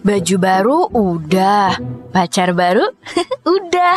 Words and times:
Baju 0.00 0.36
baru 0.40 0.78
udah, 0.96 1.76
pacar 2.08 2.56
baru 2.56 2.88
udah, 3.56 3.96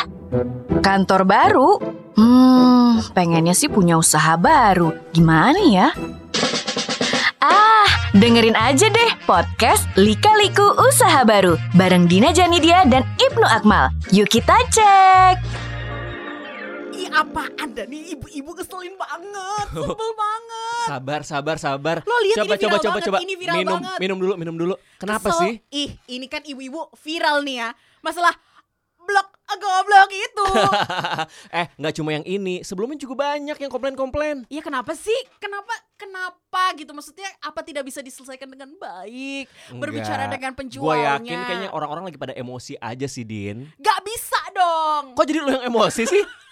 kantor 0.83 1.23
baru. 1.23 1.69
Hmm, 2.13 3.01
pengennya 3.15 3.55
sih 3.55 3.71
punya 3.71 3.95
usaha 3.95 4.35
baru. 4.35 4.91
Gimana 5.15 5.63
ya? 5.63 5.87
Ah, 7.39 7.89
dengerin 8.15 8.55
aja 8.55 8.87
deh 8.87 9.11
podcast 9.27 9.83
Lika 9.99 10.31
Liku 10.39 10.63
Usaha 10.79 11.27
Baru 11.27 11.59
bareng 11.75 12.07
Dina 12.07 12.31
Janidia 12.31 12.83
dan 12.87 13.07
Ibnu 13.19 13.43
Akmal. 13.43 13.91
Yuk 14.11 14.27
kita 14.27 14.55
cek. 14.71 15.35
Apa 17.13 17.43
ada 17.61 17.85
nih 17.85 18.17
ibu-ibu 18.17 18.51
keselin 18.57 18.97
banget 18.97 19.67
Sebel 19.69 20.11
banget 20.17 20.87
Sabar, 20.89 21.21
sabar, 21.23 21.57
sabar. 21.61 21.97
Lo 22.03 22.15
lihat 22.25 22.43
coba, 22.43 22.55
ini 22.57 22.63
coba, 22.65 22.75
viral 22.75 22.81
coba, 22.83 22.91
banget, 22.91 23.07
coba. 23.07 23.17
ini 23.21 23.33
viral 23.39 23.55
minum, 23.55 23.79
banget. 23.79 23.99
minum 24.01 24.17
dulu, 24.19 24.33
minum 24.35 24.55
dulu. 24.57 24.75
Kenapa 24.99 25.29
Kesel. 25.31 25.39
sih? 25.39 25.53
Ih 25.71 25.89
ini 26.11 26.25
kan 26.27 26.41
ibu-ibu 26.43 26.91
viral 26.99 27.45
nih 27.45 27.55
ya 27.63 27.69
Masalah 28.03 28.35
blok 29.03 29.29
goblok 29.53 30.09
itu 30.09 30.47
eh, 31.61 31.67
nggak 31.77 31.93
cuma 31.93 32.09
yang 32.15 32.25
ini. 32.25 32.65
Sebelumnya 32.65 32.97
juga 32.97 33.21
banyak 33.21 33.57
yang 33.57 33.71
komplain-komplain. 33.71 34.49
Iya 34.49 34.65
kenapa 34.65 34.97
sih? 34.97 35.15
Kenapa? 35.37 35.71
Kenapa 35.93 36.73
gitu? 36.73 36.91
Maksudnya 36.91 37.29
apa 37.37 37.61
tidak 37.61 37.85
bisa 37.85 38.01
diselesaikan 38.01 38.49
dengan 38.49 38.73
baik? 38.81 39.45
Berbicara 39.77 40.25
Enggak. 40.25 40.33
dengan 40.41 40.51
Gue 40.53 40.59
penjualnya 40.65 41.21
yakin 41.21 41.37
kayaknya 41.45 41.69
orang-orang 41.69 42.09
lagi 42.09 42.17
pada 42.17 42.33
emosi 42.33 42.73
aja 42.81 43.05
sih, 43.05 43.23
Din. 43.23 43.69
Gak 43.77 43.99
bisa 44.01 44.39
dong 44.53 45.13
Kok 45.13 45.25
jadi 45.25 45.39
lu 45.45 45.51
yang 45.53 45.65
emosi 45.69 46.03
sih? 46.09 46.23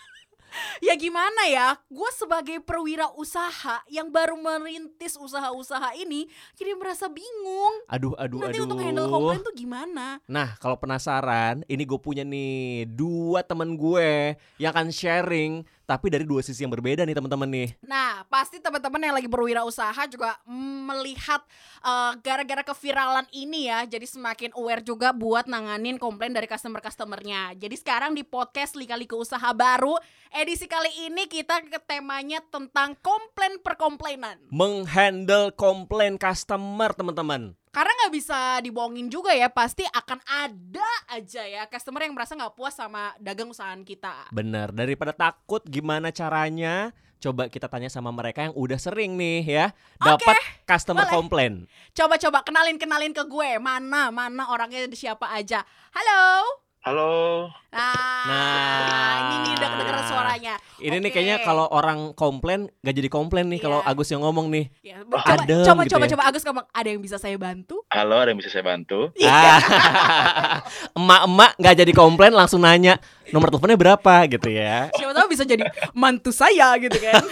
Ya 0.87 0.97
gimana 0.97 1.47
ya, 1.47 1.77
gue 1.87 2.09
sebagai 2.15 2.57
perwirausaha 2.61 3.85
yang 3.87 4.09
baru 4.09 4.35
merintis 4.35 5.15
usaha-usaha 5.15 5.93
ini 5.97 6.27
Jadi 6.57 6.71
merasa 6.75 7.07
bingung 7.07 7.85
Aduh, 7.87 8.13
aduh, 8.17 8.41
Nanti 8.41 8.57
aduh. 8.59 8.65
untuk 8.67 8.79
handle 8.81 9.07
komplain 9.07 9.41
tuh 9.45 9.55
gimana? 9.55 10.19
Nah, 10.27 10.57
kalau 10.59 10.77
penasaran, 10.77 11.63
ini 11.69 11.83
gue 11.85 11.99
punya 12.01 12.25
nih 12.25 12.87
dua 12.89 13.43
temen 13.45 13.77
gue 13.77 14.35
yang 14.57 14.71
akan 14.73 14.89
sharing, 14.89 15.63
tapi 15.91 16.07
dari 16.07 16.23
dua 16.23 16.39
sisi 16.39 16.63
yang 16.63 16.71
berbeda 16.71 17.03
nih 17.03 17.11
teman-teman 17.11 17.51
nih. 17.51 17.75
Nah, 17.83 18.23
pasti 18.31 18.63
teman-teman 18.63 19.11
yang 19.11 19.15
lagi 19.19 19.27
berwirausaha 19.27 20.07
juga 20.07 20.39
melihat 20.87 21.43
eh, 21.83 22.11
gara-gara 22.23 22.63
keviralan 22.63 23.27
ini 23.35 23.67
ya, 23.67 23.83
jadi 23.83 24.07
semakin 24.07 24.55
aware 24.55 24.79
juga 24.79 25.11
buat 25.11 25.51
nanganin 25.51 25.99
komplain 25.99 26.31
dari 26.31 26.47
customer-customernya. 26.47 27.59
Jadi 27.59 27.75
sekarang 27.75 28.15
di 28.15 28.23
podcast 28.23 28.79
Lika-Liku 28.79 29.19
Usaha 29.19 29.51
Baru, 29.51 29.99
edisi 30.31 30.71
kali 30.71 31.11
ini 31.11 31.27
kita 31.27 31.59
ke 31.67 31.83
temanya 31.83 32.39
tentang 32.47 32.95
komplain 33.03 33.59
perkomplainan. 33.59 34.47
Menghandle 34.47 35.51
komplain 35.51 36.15
customer, 36.15 36.95
teman-teman. 36.95 37.60
Karena 37.71 37.91
nggak 38.03 38.13
bisa 38.13 38.59
dibohongin 38.59 39.07
juga 39.07 39.31
ya, 39.31 39.47
pasti 39.47 39.87
akan 39.87 40.19
ada 40.27 40.89
aja 41.07 41.47
ya 41.47 41.63
customer 41.71 42.03
yang 42.03 42.11
merasa 42.11 42.35
nggak 42.35 42.51
puas 42.51 42.75
sama 42.75 43.15
dagang 43.15 43.47
usahaan 43.47 43.79
kita. 43.87 44.27
Bener, 44.35 44.75
daripada 44.75 45.15
takut 45.15 45.63
gimana 45.63 46.11
caranya? 46.11 46.91
Coba 47.21 47.47
kita 47.47 47.71
tanya 47.71 47.87
sama 47.87 48.11
mereka 48.11 48.43
yang 48.43 48.55
udah 48.57 48.81
sering 48.81 49.13
nih 49.15 49.45
ya 49.45 49.65
dapat 50.01 50.35
customer 50.67 51.05
boleh. 51.07 51.15
komplain. 51.15 51.53
Coba-coba 51.95 52.43
kenalin-kenalin 52.43 53.13
ke 53.15 53.23
gue, 53.23 53.61
mana 53.61 54.11
mana 54.11 54.51
orangnya 54.51 54.89
siapa 54.91 55.31
aja. 55.31 55.63
Halo. 55.95 56.70
Halo, 56.81 57.45
Nah, 57.71 58.25
Nah. 58.25 59.13
ini 59.21 59.35
nih 59.45 59.53
udah 59.53 59.69
kedengeran 59.69 60.03
suaranya. 60.03 60.53
Ini 60.75 60.97
nih 60.97 61.07
Oke. 61.07 61.13
kayaknya 61.13 61.37
kalau 61.39 61.69
orang 61.69 62.11
komplain 62.11 62.73
gak 62.81 62.97
jadi 62.97 63.05
komplain 63.05 63.47
nih 63.47 63.61
kalau 63.61 63.79
Iya. 63.79 63.93
Agus 63.93 64.09
yang 64.09 64.25
ngomong 64.25 64.49
nih. 64.49 64.65
Ya, 64.81 64.97
Wah, 65.05 65.21
coba, 65.21 65.45
adem 65.45 65.61
coba, 65.61 65.81
gitu 65.85 65.93
coba, 65.93 66.03
ya. 66.03 66.11
coba 66.11 66.23
Agus 66.25 66.41
ngomong, 66.41 66.65
ada 66.67 66.89
yang 66.89 66.99
bisa 66.99 67.15
saya 67.15 67.37
bantu? 67.37 67.85
halo, 67.87 68.17
ada 68.17 68.33
yang 68.33 68.39
bisa 68.41 68.49
saya 68.49 68.65
bantu? 68.65 69.13
Ah. 69.21 69.61
Emak-emak 70.97 71.51
nggak 71.61 71.75
jadi 71.77 71.93
komplain 71.93 72.33
langsung 72.33 72.59
nanya 72.59 72.97
nomor 73.31 73.47
teleponnya 73.49 73.79
berapa 73.79 74.13
gitu 74.27 74.47
ya. 74.47 74.87
Siapa 74.93 75.11
tahu 75.11 75.27
bisa 75.31 75.43
jadi 75.43 75.63
mantu 75.91 76.31
saya 76.31 76.75
gitu 76.77 76.95
kan. 76.95 77.23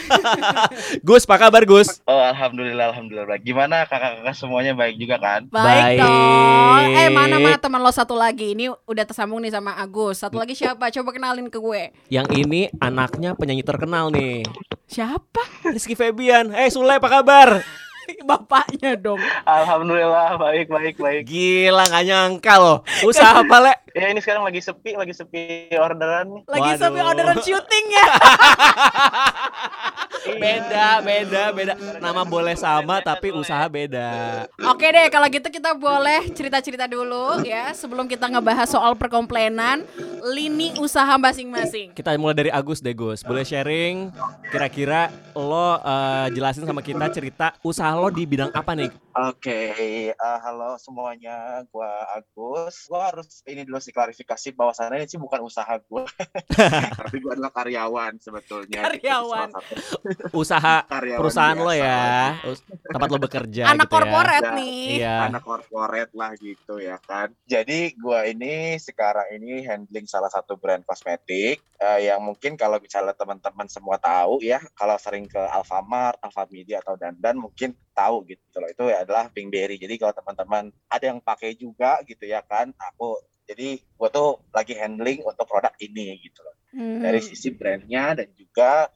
Gus, 1.07 1.23
apa 1.23 1.47
kabar 1.47 1.63
Gus? 1.63 1.99
Oh, 2.03 2.17
alhamdulillah, 2.17 2.91
alhamdulillah. 2.91 3.27
baik. 3.29 3.43
Gimana 3.43 3.83
kakak-kakak 3.85 4.35
semuanya 4.35 4.73
baik 4.73 4.95
juga 4.95 5.19
kan? 5.19 5.45
Baik, 5.47 5.83
Baik. 5.95 5.99
dong. 6.01 6.83
Eh, 6.89 7.09
mana 7.11 7.35
mana 7.37 7.57
teman 7.57 7.79
lo 7.79 7.91
satu 7.91 8.15
lagi? 8.15 8.51
Ini 8.51 8.71
udah 8.83 9.05
tersambung 9.05 9.43
nih 9.43 9.51
sama 9.51 9.75
Agus. 9.75 10.19
Satu 10.19 10.39
lagi 10.39 10.55
siapa? 10.55 10.89
Coba 10.89 11.09
kenalin 11.11 11.47
ke 11.47 11.59
gue. 11.59 11.91
Yang 12.07 12.27
ini 12.35 12.61
anaknya 12.79 13.35
penyanyi 13.35 13.63
terkenal 13.63 14.09
nih. 14.09 14.43
Siapa? 14.89 15.69
Rizky 15.69 15.93
Febian. 15.93 16.49
Eh 16.51 16.71
Sule 16.71 16.97
apa 16.97 17.09
kabar? 17.11 17.61
Bapaknya 18.29 18.95
dong. 18.95 19.19
Alhamdulillah, 19.45 20.37
baik, 20.37 20.67
baik, 20.69 20.95
baik. 20.97 21.21
Gila 21.27 21.83
nggak 21.89 22.03
nyangka 22.05 22.53
loh. 22.57 22.77
Usaha 23.05 23.41
apa 23.41 23.57
le? 23.61 23.73
Ya 23.97 24.09
ini 24.13 24.21
sekarang 24.21 24.45
lagi 24.45 24.61
sepi, 24.61 24.93
lagi 24.93 25.13
sepi 25.17 25.73
orderan 25.75 26.29
nih. 26.29 26.41
Lagi 26.45 26.69
Waduh. 26.73 26.79
sampai 26.79 27.01
orderan 27.01 27.37
syuting 27.41 27.85
ya. 27.89 28.05
Beda, 30.19 30.99
beda, 31.01 31.43
beda. 31.55 31.73
Nama 31.97 32.21
boleh 32.27 32.53
sama 32.59 32.99
tapi 33.01 33.31
usaha 33.31 33.65
beda. 33.71 34.45
Oke 34.67 34.91
deh, 34.91 35.07
kalau 35.07 35.25
gitu 35.31 35.47
kita 35.47 35.71
boleh 35.73 36.27
cerita-cerita 36.35 36.85
dulu 36.85 37.41
ya 37.47 37.71
sebelum 37.71 38.05
kita 38.05 38.27
ngebahas 38.27 38.67
soal 38.69 38.93
perkomplainan 38.99 39.87
lini 40.35 40.75
usaha 40.77 41.15
masing-masing. 41.15 41.95
Kita 41.95 42.13
mulai 42.19 42.35
dari 42.35 42.51
Agus 42.51 42.83
deh 42.83 42.93
Gus. 42.93 43.23
Boleh 43.23 43.47
sharing 43.47 44.11
kira-kira 44.51 45.07
lo 45.33 45.79
eh, 45.79 46.27
jelasin 46.35 46.67
sama 46.67 46.83
kita 46.83 47.07
cerita 47.09 47.55
usaha 47.63 47.95
lo 47.99 48.09
di 48.09 48.23
bidang 48.23 48.49
apa 48.51 48.71
nih? 48.73 48.87
Oke, 49.19 49.75
eh, 49.75 50.15
halo 50.15 50.79
semuanya. 50.79 51.59
Gua 51.67 51.91
Agus. 52.15 52.87
Gua 52.87 53.11
harus 53.11 53.43
ini 53.43 53.67
dulu 53.67 53.77
sih 53.77 53.91
klarifikasi 53.91 54.55
bahwasannya 54.55 55.03
ini 55.03 55.07
sih 55.07 55.19
bukan 55.19 55.43
usaha 55.43 55.75
gua. 55.85 56.07
Tapi 57.03 57.19
gua 57.19 57.35
adalah 57.35 57.51
karyawan 57.51 58.15
sebetulnya. 58.17 58.87
Karyawan. 58.87 59.51
Usaha 60.31 60.87
karyawan 60.87 61.19
perusahaan 61.19 61.57
lo 61.57 61.67
biasa. 61.67 61.83
ya, 61.83 62.07
Us- 62.47 62.63
tempat 62.63 63.07
lo 63.09 63.19
bekerja 63.19 63.63
Anak 63.67 63.85
gitu 63.85 63.91
ya. 63.91 63.93
korporat 63.99 64.43
Ya. 64.43 64.51
nih. 64.55 64.79
Iya. 64.99 65.15
anak 65.27 65.43
corporate 65.43 66.11
lah 66.15 66.31
gitu 66.39 66.73
ya 66.79 66.97
kan. 67.03 67.27
Jadi 67.43 67.79
gua 67.99 68.23
ini 68.23 68.79
sekarang 68.79 69.35
ini 69.35 69.67
handling 69.67 70.07
salah 70.07 70.31
satu 70.31 70.55
brand 70.55 70.87
kosmetik 70.87 71.59
eh, 71.59 71.99
yang 72.07 72.23
mungkin 72.23 72.55
kalau 72.55 72.79
misalnya 72.79 73.11
teman-teman 73.13 73.67
semua 73.67 73.99
tahu 73.99 74.39
ya, 74.39 74.63
kalau 74.75 74.95
sering 74.95 75.27
ke 75.27 75.39
Alfamart, 75.39 76.19
Alfamedia 76.19 76.79
atau 76.79 76.95
Dandan 76.95 77.35
mungkin 77.35 77.75
tahu 77.99 78.23
gitu 78.31 78.55
loh. 78.55 78.69
Itu 78.71 78.87
adalah 78.87 79.27
Pinkberry. 79.27 79.75
Jadi 79.75 79.99
kalau 79.99 80.15
teman-teman 80.15 80.71
ada 80.87 81.05
yang 81.11 81.19
pakai 81.19 81.59
juga 81.59 81.99
gitu 82.07 82.23
ya 82.23 82.39
kan, 82.39 82.71
aku 82.79 83.19
jadi 83.43 83.81
gua 83.99 84.07
tuh 84.07 84.39
lagi 84.55 84.77
handling 84.79 85.19
untuk 85.27 85.43
produk 85.43 85.75
ini 85.83 86.15
gitu 86.23 86.39
loh. 86.39 86.55
Hmm. 86.71 87.03
Dari 87.03 87.19
sisi 87.19 87.51
brandnya 87.51 88.15
dan 88.15 88.31
juga 88.37 88.87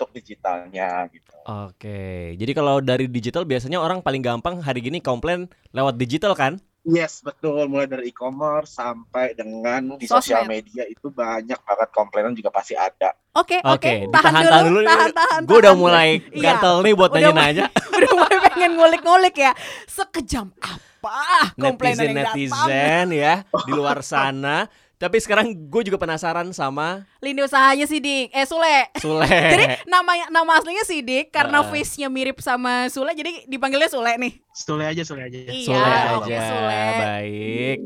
untuk 0.00 0.12
digitalnya 0.16 1.08
gitu. 1.12 1.36
Oke, 1.44 2.32
jadi 2.36 2.52
kalau 2.56 2.80
dari 2.80 3.04
digital 3.08 3.44
biasanya 3.44 3.80
orang 3.80 4.00
paling 4.00 4.24
gampang 4.24 4.60
hari 4.60 4.80
gini 4.80 5.00
komplain 5.00 5.48
lewat 5.76 5.96
digital 5.96 6.32
kan? 6.32 6.56
Yes, 6.80 7.20
betul. 7.20 7.68
Mulai 7.68 7.86
dari 7.86 8.04
e-commerce 8.08 8.72
sampai 8.72 9.36
dengan 9.36 10.00
di 10.00 10.08
sosial 10.08 10.48
media 10.48 10.88
itu 10.88 11.12
banyak 11.12 11.60
banget 11.60 11.88
komplainan 11.92 12.32
juga 12.32 12.48
pasti 12.48 12.72
ada. 12.72 13.12
Oke, 13.36 13.60
oke. 13.60 13.76
Oke, 13.76 13.92
Tahan 14.08 14.10
ditahan-tahan 14.10 14.64
dulu, 14.64 14.80
dulu. 14.80 14.88
tahan, 14.88 15.10
tahan. 15.12 15.40
Gue 15.44 15.58
udah 15.58 15.68
tahan. 15.68 15.76
mulai 15.78 16.08
Iya. 16.32 16.42
gatel 16.56 16.74
nih 16.80 16.94
buat 16.96 17.10
Udah 17.10 17.20
nanya-nanya. 17.20 17.66
Udah 18.00 18.10
mulai 18.16 18.36
pengen 18.48 18.70
ngulik-ngulik 18.74 19.36
ya. 19.36 19.52
Sekejam 19.86 20.46
apa 20.56 21.52
komplainan 21.54 22.00
yang 22.00 22.16
datang? 22.16 22.36
Netizen-netizen 22.40 23.06
ya 23.12 23.34
di 23.44 23.72
luar 23.72 24.00
sana. 24.00 24.64
Tapi 25.00 25.16
sekarang 25.16 25.56
gue 25.56 25.82
juga 25.88 25.96
penasaran 25.96 26.44
sama 26.52 27.08
Lini 27.24 27.40
usahanya 27.40 27.88
Sidik. 27.88 28.28
Eh 28.36 28.44
Sule. 28.44 28.92
Sule. 29.00 29.24
Jadi 29.56 29.88
nama 29.88 30.28
nama 30.28 30.60
aslinya 30.60 30.84
Sidik 30.84 31.32
karena 31.32 31.64
Heeh. 31.64 31.72
face-nya 31.72 32.12
mirip 32.12 32.36
sama 32.44 32.84
Sule 32.92 33.16
jadi 33.16 33.48
dipanggilnya 33.48 33.88
Sule 33.88 34.12
nih. 34.20 34.32
Sule 34.52 34.84
aja, 34.84 35.00
Sule 35.00 35.24
aja. 35.24 35.38
Iya, 35.40 35.64
Sule 35.64 35.88
aja. 35.88 36.38
Sule. 36.52 36.84
Baik. 37.00 37.78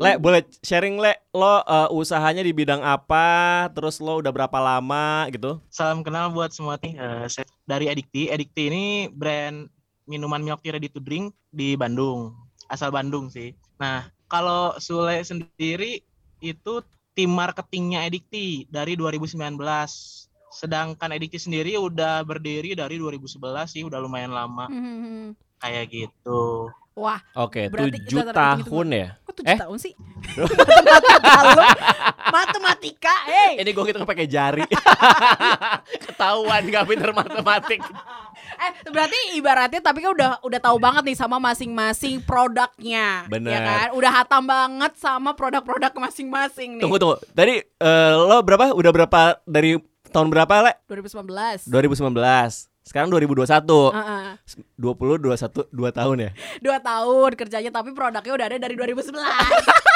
Le, 0.00 0.12
boleh 0.20 0.44
sharing 0.60 1.00
Le, 1.00 1.16
lo 1.32 1.64
uh, 1.64 1.88
usahanya 1.96 2.44
di 2.44 2.52
bidang 2.52 2.84
apa? 2.84 3.64
Terus 3.72 3.96
lo 3.96 4.20
udah 4.20 4.28
berapa 4.28 4.60
lama 4.60 5.32
gitu? 5.32 5.64
Salam 5.72 6.04
kenal 6.04 6.28
buat 6.28 6.52
semua 6.52 6.76
nih. 6.76 6.92
eh, 6.92 7.24
saya 7.32 7.48
dari 7.64 7.88
Edikti. 7.88 8.28
Edikti 8.28 8.68
ini 8.68 8.84
brand 9.08 9.64
minuman 10.04 10.44
milk 10.44 10.60
tea 10.60 10.76
ready 10.76 10.92
to 10.92 11.00
drink 11.00 11.32
di 11.48 11.72
Bandung. 11.72 12.36
Asal 12.68 12.92
Bandung 12.92 13.32
sih. 13.32 13.56
Nah, 13.80 14.12
kalau 14.28 14.76
Sule 14.76 15.24
sendiri 15.24 16.04
itu 16.42 16.80
tim 17.12 17.30
marketingnya 17.30 18.04
Edikti 18.04 18.64
dari 18.66 18.94
2019. 18.94 19.36
Sedangkan 20.50 21.10
Edikti 21.10 21.38
sendiri 21.38 21.76
udah 21.76 22.20
berdiri 22.20 22.74
dari 22.74 22.96
2011 22.96 23.38
sih, 23.68 23.82
udah 23.82 23.98
lumayan 23.98 24.30
lama 24.30 24.66
Hmm. 24.66 25.32
kayak 25.56 25.86
gitu. 25.88 26.66
Wah, 26.90 27.22
Oke, 27.38 27.70
tujuh 27.70 28.18
bentar, 28.18 28.34
bentar, 28.34 28.60
tahun 28.60 28.86
ya. 28.90 29.08
kok 29.22 29.32
tujuh 29.32 29.46
Eh? 29.48 29.58
tahun 29.58 29.78
sih? 29.78 29.92
Matematika 30.36 31.40
lu. 31.54 31.64
Matematika, 32.30 33.14
hey. 33.24 33.52
Ini 33.62 33.70
gue 33.70 33.84
hitung 33.86 34.04
pakai 34.04 34.26
jari. 34.26 34.66
Ketahuan 36.04 36.62
gak 36.66 36.84
pinter 36.84 37.10
matematik. 37.10 37.80
Eh 38.60 38.72
berarti 38.92 39.40
ibaratnya 39.40 39.80
tapi 39.80 40.04
kan 40.04 40.12
udah 40.12 40.30
udah 40.44 40.60
tahu 40.60 40.76
banget 40.76 41.02
nih 41.08 41.16
sama 41.16 41.40
masing-masing 41.40 42.20
produknya 42.20 43.24
Bener. 43.26 43.56
ya 43.56 43.58
kan 43.64 43.88
udah 43.96 44.10
hatam 44.12 44.44
banget 44.44 44.92
sama 45.00 45.32
produk-produk 45.32 45.88
masing-masing 45.96 46.76
nih 46.76 46.84
Tunggu 46.84 47.00
tunggu. 47.00 47.16
Tadi 47.32 47.64
eh, 47.64 48.12
lo 48.14 48.44
berapa? 48.44 48.76
Udah 48.76 48.92
berapa 48.92 49.20
dari 49.48 49.80
tahun 50.10 50.28
berapa, 50.28 50.54
Le? 50.66 50.72
2019 50.90 51.70
2019. 51.70 52.18
Sekarang 52.80 53.08
2021. 53.12 53.46
Heeh. 53.94 54.26
20 54.74 55.22
21 55.22 55.70
2 55.70 55.98
tahun 55.98 56.16
ya. 56.26 56.30
dua 56.58 56.76
tahun 56.80 57.30
kerjanya 57.36 57.70
tapi 57.70 57.92
produknya 57.94 58.32
udah 58.34 58.46
ada 58.50 58.56
dari 58.58 58.74
2011 58.74 59.14
Dua 59.14 59.28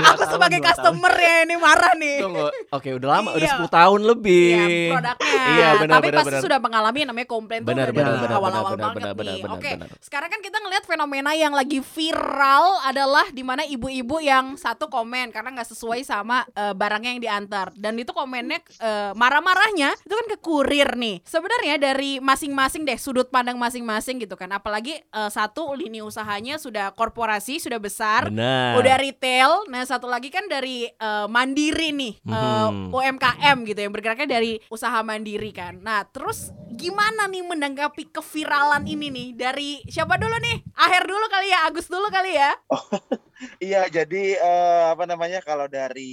aku 0.00 0.22
sebagai 0.28 0.58
tahun. 0.58 0.68
customer 0.70 1.12
ya 1.14 1.34
ini 1.42 1.56
marah 1.56 1.94
nih 1.94 2.16
Tunggu. 2.18 2.46
Oke, 2.68 2.88
udah 2.92 3.08
lama, 3.10 3.30
udah 3.32 3.44
Iya. 3.44 3.56
10 3.56 3.70
tahun 3.70 4.00
lebih. 4.04 4.52
Iya, 4.52 4.92
produknya. 4.92 5.42
Iya, 5.48 5.68
benar, 5.76 5.94
Tapi 5.94 6.06
benar, 6.06 6.18
pasti 6.18 6.30
benar. 6.30 6.42
sudah 6.42 6.58
mengalami 6.58 6.98
namanya 7.02 7.28
komplain 7.28 7.60
tuh 7.60 7.68
Benar, 7.68 7.86
udah 7.86 7.96
benar, 7.96 8.12
awal-awal 8.30 8.72
benar, 8.72 8.84
banget 8.84 8.96
benar, 8.96 9.12
benar, 9.14 9.28
nih. 9.28 9.40
benar, 9.40 9.56
Oke, 9.56 9.70
benar. 9.74 9.88
sekarang 9.98 10.28
kan 10.28 10.40
kita 10.40 10.56
ngelihat 10.58 10.84
fenomena 10.84 11.30
yang 11.32 11.52
lagi 11.52 11.78
viral 11.80 12.64
adalah 12.82 13.26
di 13.30 13.42
mana 13.42 13.62
ibu-ibu 13.62 14.16
yang 14.18 14.54
satu 14.54 14.86
komen 14.86 15.30
karena 15.30 15.50
nggak 15.52 15.68
sesuai 15.68 16.00
sama 16.02 16.44
eh, 16.50 16.72
barangnya 16.72 17.10
yang 17.10 17.22
diantar 17.22 17.72
dan 17.74 17.94
itu 17.94 18.10
komennya 18.10 18.60
eh, 18.76 19.10
marah-marahnya 19.12 19.96
itu 19.96 20.14
kan 20.14 20.26
ke 20.26 20.38
kurir 20.38 20.94
nih. 20.94 21.20
Sebenarnya 21.22 21.74
dari 21.76 22.18
masing-masing 22.18 22.84
deh 22.84 22.96
sudut 22.96 23.28
pandang 23.28 23.56
masing-masing 23.56 24.18
gitu 24.18 24.34
kan. 24.34 24.50
Apalagi 24.50 25.00
eh, 25.00 25.30
satu 25.30 25.72
lini 25.72 26.00
usahanya 26.00 26.56
sudah 26.56 26.92
korporasi 26.92 27.58
sudah 27.58 27.78
besar 27.78 28.28
Benar. 28.28 28.76
udah 28.76 28.96
retail. 28.96 29.50
Nah, 29.66 29.87
satu 29.88 30.04
lagi 30.04 30.28
kan 30.28 30.44
dari 30.44 30.84
eh, 30.84 31.26
mandiri 31.26 31.88
nih, 31.90 32.14
eh, 32.20 32.68
Mhm. 32.68 32.92
UMKM 32.92 33.56
gitu 33.64 33.80
yang 33.80 33.90
bergeraknya 33.90 34.28
dari 34.30 34.60
usaha 34.68 35.00
mandiri 35.00 35.48
kan. 35.50 35.80
Nah, 35.80 36.04
terus 36.04 36.52
gimana 36.68 37.24
nih 37.26 37.42
menanggapi 37.42 38.12
keviralan 38.12 38.84
ini 38.84 39.08
nih 39.08 39.28
dari 39.32 39.80
siapa 39.84 40.14
dulu 40.14 40.36
nih? 40.38 40.56
Akhir 40.76 41.02
dulu 41.02 41.24
kali 41.26 41.48
ya, 41.48 41.58
Agus 41.64 41.88
dulu 41.88 42.06
kali 42.08 42.36
ya. 42.36 42.52
Iya, 43.58 43.86
jadi 43.86 44.34
eh, 44.34 44.84
apa 44.90 45.06
namanya 45.06 45.38
kalau 45.38 45.70
dari 45.70 46.10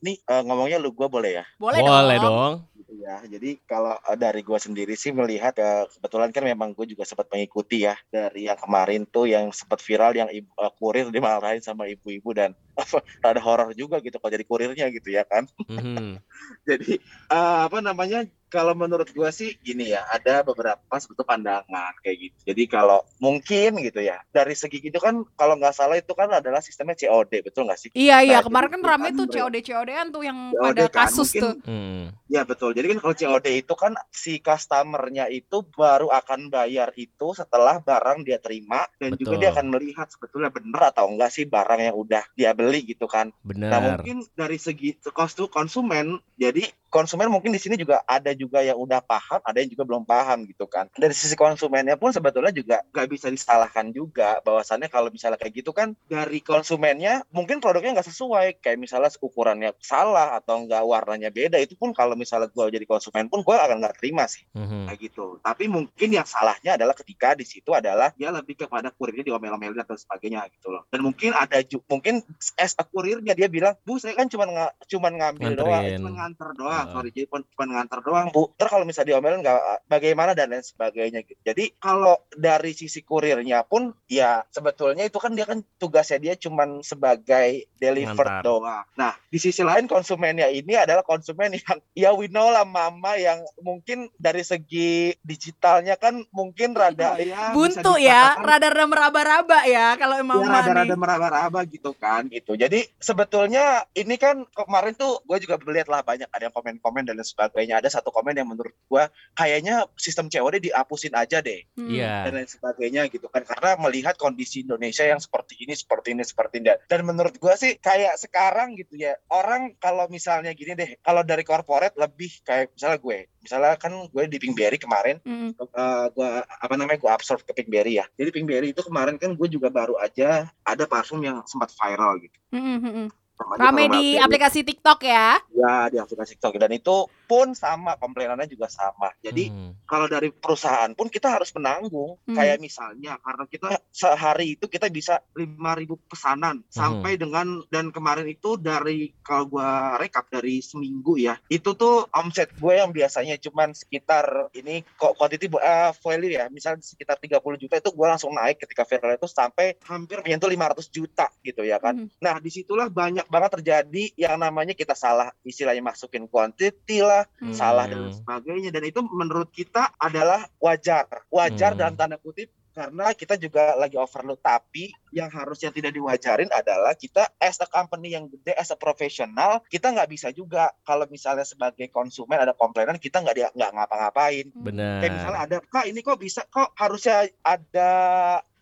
nih 0.00 0.16
eh, 0.16 0.42
ngomongnya 0.42 0.80
lu 0.80 0.96
gua 0.96 1.12
boleh 1.12 1.36
ya? 1.36 1.44
Boleh, 1.60 1.76
Boleh 1.78 2.16
dong. 2.16 2.24
dong. 2.24 2.54
Gitu 2.94 3.02
ya. 3.02 3.18
Jadi 3.26 3.50
kalau 3.66 3.98
eh, 3.98 4.18
dari 4.18 4.40
gua 4.46 4.62
sendiri 4.62 4.94
sih 4.94 5.10
melihat 5.10 5.50
eh, 5.58 5.82
kebetulan 5.98 6.30
kan 6.30 6.46
memang 6.46 6.70
gue 6.70 6.86
juga 6.94 7.02
sempat 7.02 7.26
mengikuti 7.34 7.82
ya 7.82 7.98
dari 8.06 8.46
yang 8.46 8.54
kemarin 8.54 9.02
tuh 9.10 9.26
yang 9.26 9.50
sempat 9.50 9.82
viral 9.82 10.14
yang 10.14 10.30
ibu, 10.30 10.46
eh, 10.54 10.72
kurir 10.78 11.10
dimarahin 11.10 11.58
sama 11.58 11.90
ibu-ibu 11.90 12.30
dan 12.30 12.54
rada 13.24 13.42
horor 13.42 13.74
juga 13.74 13.98
gitu 13.98 14.22
kalau 14.22 14.30
jadi 14.30 14.46
kurirnya 14.46 14.86
gitu 14.94 15.10
ya 15.10 15.26
kan. 15.26 15.50
Mhm. 15.66 16.22
Jadi 16.70 17.02
eh, 17.34 17.58
apa 17.66 17.78
namanya? 17.82 18.22
Kalau 18.54 18.70
menurut 18.72 19.10
gua 19.10 19.34
sih 19.34 19.58
gini 19.58 19.90
ya, 19.90 20.06
ada 20.06 20.46
beberapa 20.46 20.94
sebetulnya 20.94 21.26
pandangan 21.26 21.90
kayak 21.98 22.16
gitu. 22.22 22.36
Jadi 22.54 22.62
kalau 22.70 23.02
mungkin 23.18 23.82
gitu 23.82 23.98
ya, 23.98 24.22
dari 24.30 24.54
segi 24.54 24.78
gitu 24.78 25.02
kan 25.02 25.26
kalau 25.34 25.58
nggak 25.58 25.74
salah 25.74 25.98
itu 25.98 26.14
kan 26.14 26.30
adalah 26.30 26.62
sistemnya 26.62 26.94
COD, 26.94 27.42
betul 27.42 27.66
nggak 27.66 27.80
sih? 27.82 27.90
Iya, 27.90 28.22
iya, 28.22 28.38
Nah, 28.38 28.46
kemarin 28.46 28.70
kan 28.70 28.78
itu 28.78 28.86
rame 28.86 29.08
kan 29.10 29.18
tuh 29.18 29.26
COD 29.28 29.56
COD-an 29.58 30.06
tuh 30.08 30.22
yang 30.22 30.38
COD 30.54 30.62
pada 30.62 30.84
kan, 30.86 30.94
kasus 31.02 31.28
mungkin- 31.28 31.42
tuh. 31.42 31.54
Hmm. 31.66 32.04
Ya 32.30 32.42
betul. 32.42 32.70
Jadi 32.72 32.86
kan 32.94 32.98
kalau 33.02 33.14
COD 33.14 33.46
itu 33.58 33.74
kan 33.74 33.92
si 34.10 34.38
customernya 34.38 35.26
itu 35.28 35.56
baru 35.66 36.08
akan 36.10 36.46
bayar 36.46 36.94
itu 36.94 37.26
setelah 37.32 37.78
barang 37.78 38.22
dia 38.22 38.38
terima 38.38 38.86
dan 38.96 39.14
juga 39.14 39.34
Betul. 39.34 39.40
dia 39.40 39.50
akan 39.50 39.66
melihat 39.68 40.06
sebetulnya 40.06 40.50
bener 40.50 40.82
atau 40.84 41.10
enggak 41.10 41.30
sih 41.30 41.44
barang 41.44 41.80
yang 41.80 41.96
udah 41.96 42.22
dia 42.32 42.54
beli 42.54 42.86
gitu 42.86 43.06
kan. 43.06 43.34
Nah 43.42 43.50
Benar. 43.50 43.80
mungkin 43.98 44.22
dari 44.34 44.56
segi 44.56 44.94
kostu 45.10 45.46
konsumen, 45.46 46.18
jadi 46.34 46.62
konsumen 46.94 47.26
mungkin 47.26 47.50
di 47.50 47.58
sini 47.58 47.74
juga 47.74 48.06
ada 48.06 48.30
juga 48.30 48.62
yang 48.62 48.78
udah 48.78 49.02
paham, 49.02 49.42
ada 49.42 49.58
yang 49.58 49.66
juga 49.66 49.82
belum 49.82 50.06
paham 50.06 50.46
gitu 50.46 50.70
kan. 50.70 50.86
Dari 50.94 51.10
sisi 51.10 51.34
konsumennya 51.34 51.98
pun 51.98 52.14
sebetulnya 52.14 52.54
juga 52.54 52.86
nggak 52.94 53.06
bisa 53.10 53.26
disalahkan 53.34 53.90
juga 53.90 54.38
bahwasannya 54.46 54.86
kalau 54.86 55.10
misalnya 55.10 55.42
kayak 55.42 55.58
gitu 55.58 55.74
kan 55.74 55.98
dari 56.06 56.38
konsumennya 56.38 57.26
mungkin 57.34 57.58
produknya 57.58 57.98
nggak 57.98 58.06
sesuai, 58.06 58.62
kayak 58.62 58.78
misalnya 58.78 59.10
ukurannya 59.18 59.74
salah 59.82 60.38
atau 60.38 60.62
enggak 60.62 60.86
warnanya 60.86 61.34
beda, 61.34 61.58
itu 61.58 61.74
pun 61.74 61.90
kalau 61.90 62.14
misalnya 62.14 62.46
gue 62.46 62.66
jadi 62.70 62.86
konsumen 62.86 63.26
pun 63.26 63.42
gue 63.42 63.56
akan 63.58 63.82
nggak 63.82 63.98
terima 63.98 64.30
sih 64.30 64.46
Mhm. 64.54 64.86
kayak 64.86 65.00
gitu. 65.02 65.42
Tapi 65.42 65.66
mungkin 65.66 66.08
yang 66.14 66.28
salahnya 66.28 66.78
adalah 66.78 66.94
ketika 66.94 67.34
di 67.34 67.42
situ 67.42 67.74
adalah 67.74 68.14
dia 68.14 68.30
lebih 68.30 68.54
kepada 68.54 68.94
kurirnya 68.94 69.24
diomel-omelin 69.26 69.80
atau 69.82 69.96
sebagainya 69.98 70.46
gitu 70.54 70.70
loh. 70.70 70.84
Dan 70.92 71.02
mungkin 71.02 71.32
ada 71.32 71.58
mungkin 71.88 72.20
as 72.54 72.76
a 72.76 72.84
kurirnya 72.84 73.32
dia 73.32 73.48
bilang, 73.48 73.74
"Bu, 73.82 73.96
saya 73.96 74.12
kan 74.14 74.28
cuma 74.28 74.44
nga- 74.46 74.74
cuman 74.86 75.12
ngambil 75.16 75.52
doang, 75.56 75.82
Nganterin. 75.82 75.98
cuma 75.98 76.10
nganter 76.12 76.48
doang." 76.54 76.83
Sorry, 76.92 77.10
jadi 77.14 77.26
cuma 77.30 77.64
nganter 77.64 78.00
doang, 78.04 78.28
Bu. 78.34 78.52
Terus 78.58 78.70
kalau 78.70 78.84
misalnya 78.84 79.16
diomelin 79.16 79.40
nggak 79.40 79.60
bagaimana 79.88 80.32
dan 80.32 80.50
lain 80.50 80.64
sebagainya 80.64 81.24
gitu. 81.24 81.40
Jadi 81.44 81.76
kalau 81.80 82.18
dari 82.34 82.72
sisi 82.74 83.00
kurirnya 83.00 83.64
pun 83.64 83.94
ya 84.10 84.42
sebetulnya 84.50 85.06
itu 85.06 85.18
kan 85.20 85.32
dia 85.32 85.46
kan 85.46 85.62
tugasnya 85.80 86.18
dia 86.20 86.34
cuman 86.34 86.80
sebagai 86.84 87.68
deliver 87.78 88.26
Ngantar. 88.26 88.44
doang. 88.44 88.84
Nah, 88.96 89.12
di 89.28 89.38
sisi 89.38 89.60
lain 89.60 89.86
konsumennya 89.86 90.48
ini 90.50 90.74
adalah 90.74 91.06
konsumen 91.06 91.54
yang 91.60 91.78
ya 91.94 92.10
we 92.12 92.28
know 92.28 92.48
lah 92.48 92.66
mama 92.66 93.16
yang 93.16 93.40
mungkin 93.60 94.08
dari 94.16 94.42
segi 94.42 95.14
digitalnya 95.20 95.96
kan 96.00 96.24
mungkin 96.30 96.72
rada 96.74 97.16
ya 97.20 97.52
Buntu 97.54 97.96
ya, 98.00 98.34
rada-rada 98.40 98.86
meraba-raba 98.88 99.58
ya 99.68 99.94
kalau 99.94 100.18
emang 100.18 100.42
ya, 100.42 100.50
rada-rada 100.50 100.94
meraba-raba 100.96 101.60
gitu 101.68 101.92
kan 101.94 102.26
gitu. 102.28 102.56
Jadi 102.58 102.86
sebetulnya 102.98 103.86
ini 103.94 104.16
kan 104.16 104.42
kemarin 104.54 104.96
tuh 104.96 105.20
gue 105.24 105.38
juga 105.44 105.60
melihat 105.62 105.88
lah 105.90 106.00
banyak 106.02 106.28
ada 106.30 106.48
yang 106.48 106.54
komen-komen 106.78 107.06
dan 107.06 107.14
lain 107.18 107.26
sebagainya. 107.26 107.78
Ada 107.78 108.00
satu 108.00 108.10
komen 108.10 108.34
yang 108.34 108.48
menurut 108.50 108.74
gue 108.74 109.04
kayaknya 109.38 109.86
sistem 109.94 110.26
COD 110.26 110.70
dihapusin 110.70 111.14
aja 111.14 111.38
deh 111.40 111.66
Hmm. 111.74 111.90
Iya. 111.90 112.26
dan 112.30 112.32
lain 112.38 112.48
sebagainya 112.50 113.02
gitu 113.10 113.26
kan 113.30 113.42
karena 113.44 113.76
melihat 113.82 114.14
kondisi 114.16 114.62
Indonesia 114.62 115.02
yang 115.04 115.18
seperti 115.18 115.58
ini 115.62 115.74
seperti 115.74 116.14
ini 116.14 116.22
seperti 116.22 116.62
ini 116.62 116.74
dan 116.86 117.00
menurut 117.02 117.34
gue 117.36 117.54
sih 117.58 117.76
kayak 117.78 118.16
sekarang 118.18 118.78
gitu 118.78 118.94
ya 118.98 119.18
orang 119.30 119.74
kalau 119.78 120.06
misalnya 120.08 120.54
gini 120.54 120.72
deh 120.74 120.96
kalau 121.02 121.26
dari 121.26 121.42
corporate 121.42 121.94
lebih 121.98 122.30
kayak 122.46 122.72
misalnya 122.74 122.98
gue 123.02 123.18
misalnya 123.42 123.74
kan 123.76 123.92
gue 124.08 124.24
di 124.30 124.38
Pinkberry 124.40 124.78
kemarin 124.80 125.18
Hmm. 125.24 125.52
uh, 125.56 126.06
gua 126.12 126.44
apa 126.46 126.74
namanya 126.76 126.98
gua 127.00 127.16
absorb 127.16 127.40
ke 127.44 127.52
Pinkberry 127.52 127.96
ya. 128.00 128.04
Jadi 128.16 128.30
Pinkberry 128.32 128.72
itu 128.72 128.80
kemarin 128.84 129.16
kan 129.20 129.32
gue 129.36 129.48
juga 129.48 129.68
baru 129.68 129.96
aja 130.00 130.48
ada 130.64 130.84
parfum 130.88 131.20
yang 131.20 131.40
sempat 131.44 131.72
viral 131.76 132.20
gitu. 132.24 132.36
Hmm, 132.52 132.80
hmm, 132.80 132.80
hmm. 132.80 132.92
Namanya 133.04 133.23
Rame 133.34 133.90
di 133.90 134.14
aplikasi 134.14 134.62
TikTok 134.62 134.98
ya. 135.02 135.34
ya 135.50 135.90
di 135.90 135.98
aplikasi 135.98 136.38
TikTok 136.38 136.54
dan 136.54 136.70
itu 136.70 137.10
pun 137.24 137.56
sama 137.56 137.96
komplainannya 137.96 138.46
juga 138.46 138.68
sama. 138.68 139.12
Jadi 139.24 139.48
Mhm. 139.50 139.88
kalau 139.88 140.06
dari 140.06 140.30
perusahaan 140.30 140.92
pun 140.92 141.08
kita 141.08 141.40
harus 141.40 141.50
menanggung. 141.56 142.20
Hmm. 142.28 142.36
Kayak 142.36 142.60
misalnya 142.60 143.16
karena 143.20 143.44
kita 143.48 143.68
sehari 143.90 144.56
itu 144.58 144.66
kita 144.68 144.88
bisa 144.92 145.20
5000 145.34 145.96
pesanan 146.08 146.60
sampai 146.68 147.16
dengan 147.16 147.62
dan 147.72 147.90
kemarin 147.90 148.28
itu 148.28 148.60
dari 148.60 149.12
kalau 149.24 149.48
gua 149.48 149.96
rekap 149.96 150.28
dari 150.28 150.60
seminggu 150.60 151.16
ya. 151.16 151.38
Itu 151.48 151.74
tuh 151.74 152.06
omset 152.12 152.52
gue 152.54 152.74
yang 152.76 152.90
biasanya 152.92 153.40
cuman 153.40 153.72
sekitar 153.72 154.52
ini 154.54 154.84
kok 154.98 155.16
quantity 155.16 155.48
uh, 155.56 155.92
value 155.96 156.36
ya, 156.36 156.46
misalnya 156.52 156.84
sekitar 156.84 157.16
30 157.18 157.60
juta 157.60 157.74
itu 157.80 157.90
gua 157.94 158.14
langsung 158.16 158.34
naik 158.34 158.60
ketika 158.62 158.84
viral 158.84 159.16
itu 159.16 159.28
sampai 159.30 159.78
hampir 159.88 160.20
menyentuh 160.20 160.50
500 160.50 160.88
juta 160.92 161.26
gitu 161.40 161.62
ya 161.64 161.80
kan. 161.80 162.06
Hmm. 162.06 162.08
Nah, 162.20 162.36
di 162.38 162.50
situlah 162.52 162.88
banyak 162.92 163.26
banget 163.28 163.50
terjadi 163.60 164.04
yang 164.16 164.36
namanya 164.40 164.76
kita 164.76 164.92
salah 164.92 165.32
istilahnya 165.46 165.84
masukin 165.84 166.26
quantity 166.28 167.00
lah, 167.04 167.23
Hmm. 167.40 167.54
salah 167.54 167.86
dan 167.88 168.10
sebagainya. 168.12 168.70
Dan 168.70 168.84
itu 168.88 169.00
menurut 169.04 169.50
kita 169.50 169.92
adalah 169.98 170.44
wajar, 170.60 171.06
wajar 171.28 171.74
Hmm. 171.74 171.80
dalam 171.80 171.94
tanda 171.96 172.16
kutip 172.20 172.50
karena 172.74 173.14
kita 173.14 173.38
juga 173.38 173.78
lagi 173.78 173.94
overload. 173.94 174.42
Tapi 174.42 174.90
yang 175.14 175.30
harusnya 175.30 175.70
tidak 175.70 175.94
diwajarin 175.94 176.50
adalah 176.50 176.98
kita 176.98 177.30
as 177.38 177.62
a 177.62 177.68
company 177.70 178.18
yang 178.18 178.26
gede, 178.26 178.50
as 178.58 178.74
a 178.74 178.76
profesional, 178.76 179.62
kita 179.70 179.94
nggak 179.94 180.10
bisa 180.10 180.34
juga 180.34 180.74
kalau 180.82 181.06
misalnya 181.06 181.46
sebagai 181.46 181.86
konsumen 181.94 182.42
ada 182.42 182.50
komplainan 182.50 182.98
kita 182.98 183.22
nggak 183.22 183.36
dia 183.38 183.48
nggak 183.54 183.70
ngapa-ngapain. 183.78 184.50
Benar. 184.58 184.98
Kayak 185.00 185.12
misalnya 185.14 185.40
ada, 185.46 185.56
kak 185.62 185.86
ini 185.86 186.00
kok 186.02 186.18
bisa 186.18 186.42
kok 186.50 186.74
harusnya 186.74 187.30
ada 187.46 187.90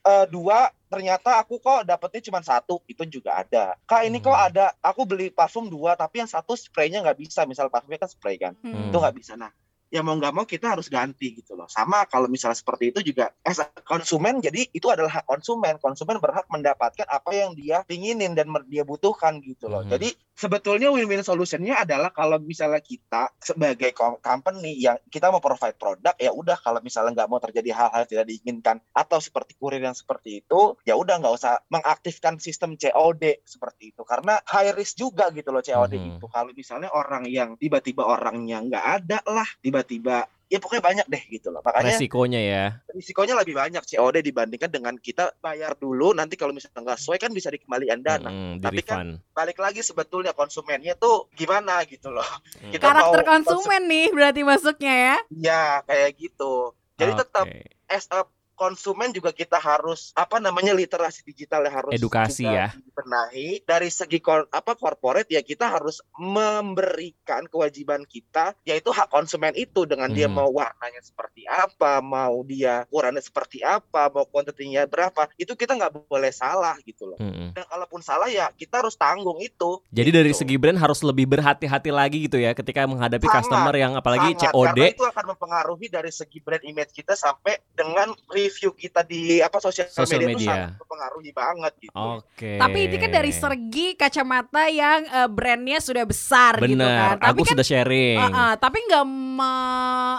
eh, 0.02 0.26
dua, 0.26 0.70
ternyata 0.90 1.38
aku 1.40 1.62
kok 1.62 1.86
dapetnya 1.86 2.20
cuma 2.28 2.40
satu, 2.42 2.82
itu 2.90 3.06
juga 3.08 3.38
ada. 3.38 3.78
Kak 3.86 4.02
ini 4.04 4.18
kok 4.18 4.34
Hmm. 4.34 4.46
ada, 4.50 4.74
aku 4.82 5.06
beli 5.06 5.30
parfum 5.30 5.70
dua, 5.70 5.94
tapi 5.94 6.20
yang 6.20 6.28
satu 6.28 6.58
spraynya 6.58 7.00
nggak 7.00 7.18
bisa, 7.22 7.46
misal 7.46 7.70
parfumnya 7.70 8.02
kan 8.02 8.10
spray 8.10 8.36
kan, 8.36 8.52
Hmm. 8.60 8.90
itu 8.90 8.96
nggak 8.98 9.16
bisa. 9.16 9.38
Nah, 9.38 9.48
ya 9.92 10.00
mau 10.00 10.16
nggak 10.16 10.32
mau 10.32 10.48
kita 10.48 10.72
harus 10.72 10.88
ganti 10.88 11.36
gitu 11.36 11.52
loh. 11.52 11.68
Sama 11.68 12.08
kalau 12.08 12.24
misalnya 12.24 12.56
seperti 12.56 12.96
itu 12.96 13.12
juga 13.12 13.28
as 13.44 13.60
a 13.60 13.68
konsumen, 13.84 14.40
jadi 14.40 14.64
itu 14.72 14.88
adalah 14.88 15.20
hak 15.20 15.28
konsumen. 15.28 15.76
Konsumen 15.76 16.16
berhak 16.16 16.48
mendapatkan 16.48 17.04
apa 17.08 17.30
yang 17.36 17.52
dia 17.52 17.84
pinginin 17.84 18.32
dan 18.32 18.48
dia 18.72 18.88
butuhkan 18.88 19.38
gitu 19.44 19.68
loh. 19.68 19.84
Mhm. 19.84 19.92
Jadi 19.92 20.08
sebetulnya 20.32 20.88
win-win 20.88 21.20
solutionnya 21.20 21.84
adalah 21.84 22.10
kalau 22.10 22.36
misalnya 22.38 22.80
kita 22.80 23.30
sebagai 23.38 23.92
com- 23.92 24.18
company 24.18 24.76
yang 24.76 24.96
kita 25.06 25.28
mau 25.28 25.38
provide 25.38 25.76
produk 25.76 26.14
ya 26.16 26.32
udah. 26.32 26.56
Kalau 26.58 26.80
misalnya 26.80 27.22
nggak 27.22 27.28
mau 27.30 27.38
terjadi 27.38 27.70
hal-hal 27.72 28.04
yang 28.04 28.10
tidak 28.10 28.26
diinginkan 28.28 28.76
atau 28.92 29.18
seperti 29.18 29.54
kurir 29.56 29.80
yang 29.80 29.94
seperti 29.94 30.42
itu 30.44 30.76
ya 30.82 30.96
udah 30.96 31.20
nggak 31.20 31.34
usah 31.34 31.60
mengaktifkan 31.68 32.36
sistem 32.38 32.74
COD 32.74 33.44
seperti 33.44 33.92
itu. 33.94 34.02
Karena 34.02 34.40
high 34.48 34.72
risk 34.72 34.98
juga 34.98 35.28
gitu 35.30 35.52
loh 35.52 35.62
COD 35.62 35.92
Mhm. 35.96 36.08
itu. 36.16 36.26
Kalau 36.26 36.50
misalnya 36.52 36.90
orang 36.90 37.28
yang 37.28 37.54
tiba-tiba 37.56 38.02
orangnya 38.04 38.60
nggak 38.64 38.86
ada 39.02 39.18
lah 39.28 39.48
tiba-tiba 39.60 40.24
ya 40.52 40.60
pokoknya 40.60 40.84
banyak 40.84 41.06
deh 41.08 41.22
gitu 41.32 41.48
loh. 41.48 41.64
Makanya 41.64 41.96
Resikonya 41.96 42.40
ya. 42.44 42.64
risikonya 42.92 43.34
lebih 43.40 43.56
banyak 43.56 43.80
COD 43.80 44.20
dibandingkan 44.20 44.68
dengan 44.68 44.94
kita 45.00 45.32
bayar 45.40 45.72
dulu 45.80 46.12
nanti 46.12 46.36
kalau 46.36 46.52
misalnya 46.52 46.92
nggak 46.92 47.00
sesuai 47.00 47.18
kan 47.24 47.32
bisa 47.32 47.48
dikembalikan 47.48 48.04
dana. 48.04 48.28
Mm, 48.28 48.60
di 48.60 48.64
tapi 48.68 48.82
kan. 48.84 49.16
Balik 49.32 49.56
lagi 49.56 49.80
sebetulnya 49.80 50.36
konsumennya 50.36 50.92
tuh 51.00 51.32
gimana 51.32 51.80
gitu 51.88 52.12
loh. 52.12 52.28
Mm. 52.60 52.76
Kita 52.76 52.84
Karakter 52.92 53.24
mau 53.24 53.30
konsumen 53.40 53.82
nih 53.88 54.06
berarti 54.12 54.40
masuknya 54.44 54.92
ya. 54.92 55.16
Ya 55.32 55.64
kayak 55.88 56.20
gitu. 56.20 56.76
Jadi 57.00 57.12
tetap 57.16 57.48
Oke. 57.48 57.72
as 57.88 58.04
a 58.12 58.28
konsumen 58.54 59.10
juga 59.10 59.30
kita 59.30 59.56
harus 59.56 60.12
apa 60.12 60.36
namanya 60.36 60.72
literasi 60.72 61.22
digital 61.22 61.62
yang 61.62 61.76
harus 61.76 61.92
Edukasi 61.92 62.44
ya. 62.44 62.70
dibenahi 62.74 63.62
dari 63.62 63.88
segi 63.88 64.18
kor- 64.18 64.48
apa 64.48 64.74
corporate 64.74 65.28
ya 65.28 65.40
kita 65.40 65.68
harus 65.68 66.00
memberikan 66.16 67.44
kewajiban 67.46 68.04
kita 68.04 68.54
yaitu 68.62 68.88
hak 68.88 69.08
konsumen 69.08 69.52
itu 69.54 69.84
dengan 69.84 70.08
dia 70.08 70.26
Mhm. 70.26 70.34
mau 70.34 70.48
warnanya 70.48 71.00
seperti 71.00 71.44
apa 71.44 71.98
mau 71.98 72.42
dia 72.42 72.84
ukurannya 72.86 73.20
seperti 73.20 73.60
apa 73.60 74.08
mau 74.08 74.24
kuantitinya 74.24 74.84
berapa 74.84 75.28
itu 75.34 75.52
kita 75.52 75.74
nggak 75.74 76.06
boleh 76.06 76.30
salah 76.30 76.76
gitu 76.80 77.06
loh 77.06 77.18
Mm-mm. 77.18 77.52
dan 77.52 77.64
kalaupun 77.64 78.00
salah 78.00 78.26
ya 78.26 78.52
kita 78.52 78.78
harus 78.78 78.94
tanggung 78.94 79.38
itu 79.38 79.82
Jadi 79.90 80.10
dari 80.10 80.30
Gitu. 80.30 80.40
segi 80.40 80.56
brand 80.56 80.78
harus 80.78 81.00
lebih 81.00 81.26
berhati-hati 81.26 81.90
lagi 81.90 82.18
gitu 82.22 82.36
ya 82.36 82.52
ketika 82.52 82.84
menghadapi 82.84 83.22
Sangat, 83.22 83.44
customer 83.44 83.74
yang 83.74 83.92
apalagi 83.94 84.32
Sangat, 84.34 84.52
COD. 84.52 84.78
itu 84.90 85.04
akan 85.04 85.24
mempengaruhi 85.28 85.86
dari 85.88 86.08
segi 86.08 86.38
brand 86.38 86.62
image 86.62 86.92
kita 86.92 87.12
sampai 87.12 87.60
dengan 87.72 88.12
review 88.42 88.70
kita 88.72 89.00
di 89.02 89.38
apa 89.38 89.56
sosial, 89.56 89.86
Sosial 89.86 90.18
media, 90.18 90.28
itu 90.28 90.36
media. 90.36 90.48
sangat 90.48 90.70
mempengaruhi 90.76 91.30
banget 91.30 91.72
gitu. 91.80 91.94
Oke. 91.94 92.52
Tapi 92.56 92.78
ini 92.82 92.96
kan 92.96 93.10
dari 93.12 93.32
segi 93.32 93.86
kacamata 93.94 94.66
yang 94.66 95.00
eh, 95.04 95.28
brandnya 95.28 95.78
sudah 95.78 96.02
besar 96.02 96.58
gitu 96.58 96.74
kan. 96.74 96.76
Bener, 96.76 97.14
Tapi 97.16 97.30
aku 97.32 97.42
kan 97.44 97.54
sudah 97.54 97.66
sharing. 97.66 98.18
Uh, 98.18 98.26
uh, 98.26 98.52
tapi 98.56 98.78
nggak 98.82 99.04
me- 99.06 99.50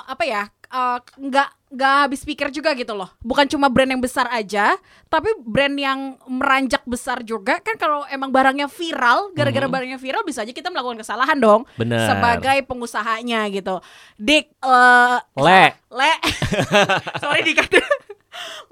apa 0.06 0.24
ya 0.24 0.44
uh, 0.70 0.98
nggak 1.00 1.50
nggak 1.70 1.96
habis 2.06 2.22
pikir 2.22 2.48
juga 2.50 2.70
gitu 2.72 2.94
loh 2.94 3.10
bukan 3.20 3.50
cuma 3.50 3.65
brand 3.65 3.89
yang 3.89 3.98
besar 3.98 4.30
aja 4.30 4.77
tapi 5.08 5.25
brand 5.39 5.74
yang 5.74 6.00
meranjak 6.24 6.86
besar 6.86 7.22
juga 7.22 7.58
kan 7.58 7.74
kalau 7.75 8.06
emang 8.08 8.30
barangnya 8.30 8.70
viral 8.70 9.34
gara-gara 9.34 9.65
Mhm. 9.65 9.74
barangnya 9.74 9.98
viral 9.98 10.22
bisa 10.22 10.46
aja 10.46 10.53
kita 10.53 10.70
melakukan 10.70 11.01
kesalahan 11.01 11.34
dong 11.34 11.65
Bener. 11.74 12.06
sebagai 12.06 12.62
pengusahanya 12.63 13.50
gitu 13.50 13.82
dik 14.15 14.53
eh, 14.53 15.18
Le. 15.36 15.63
le 15.89 16.12
sorry 17.22 17.42
dikata 17.42 17.82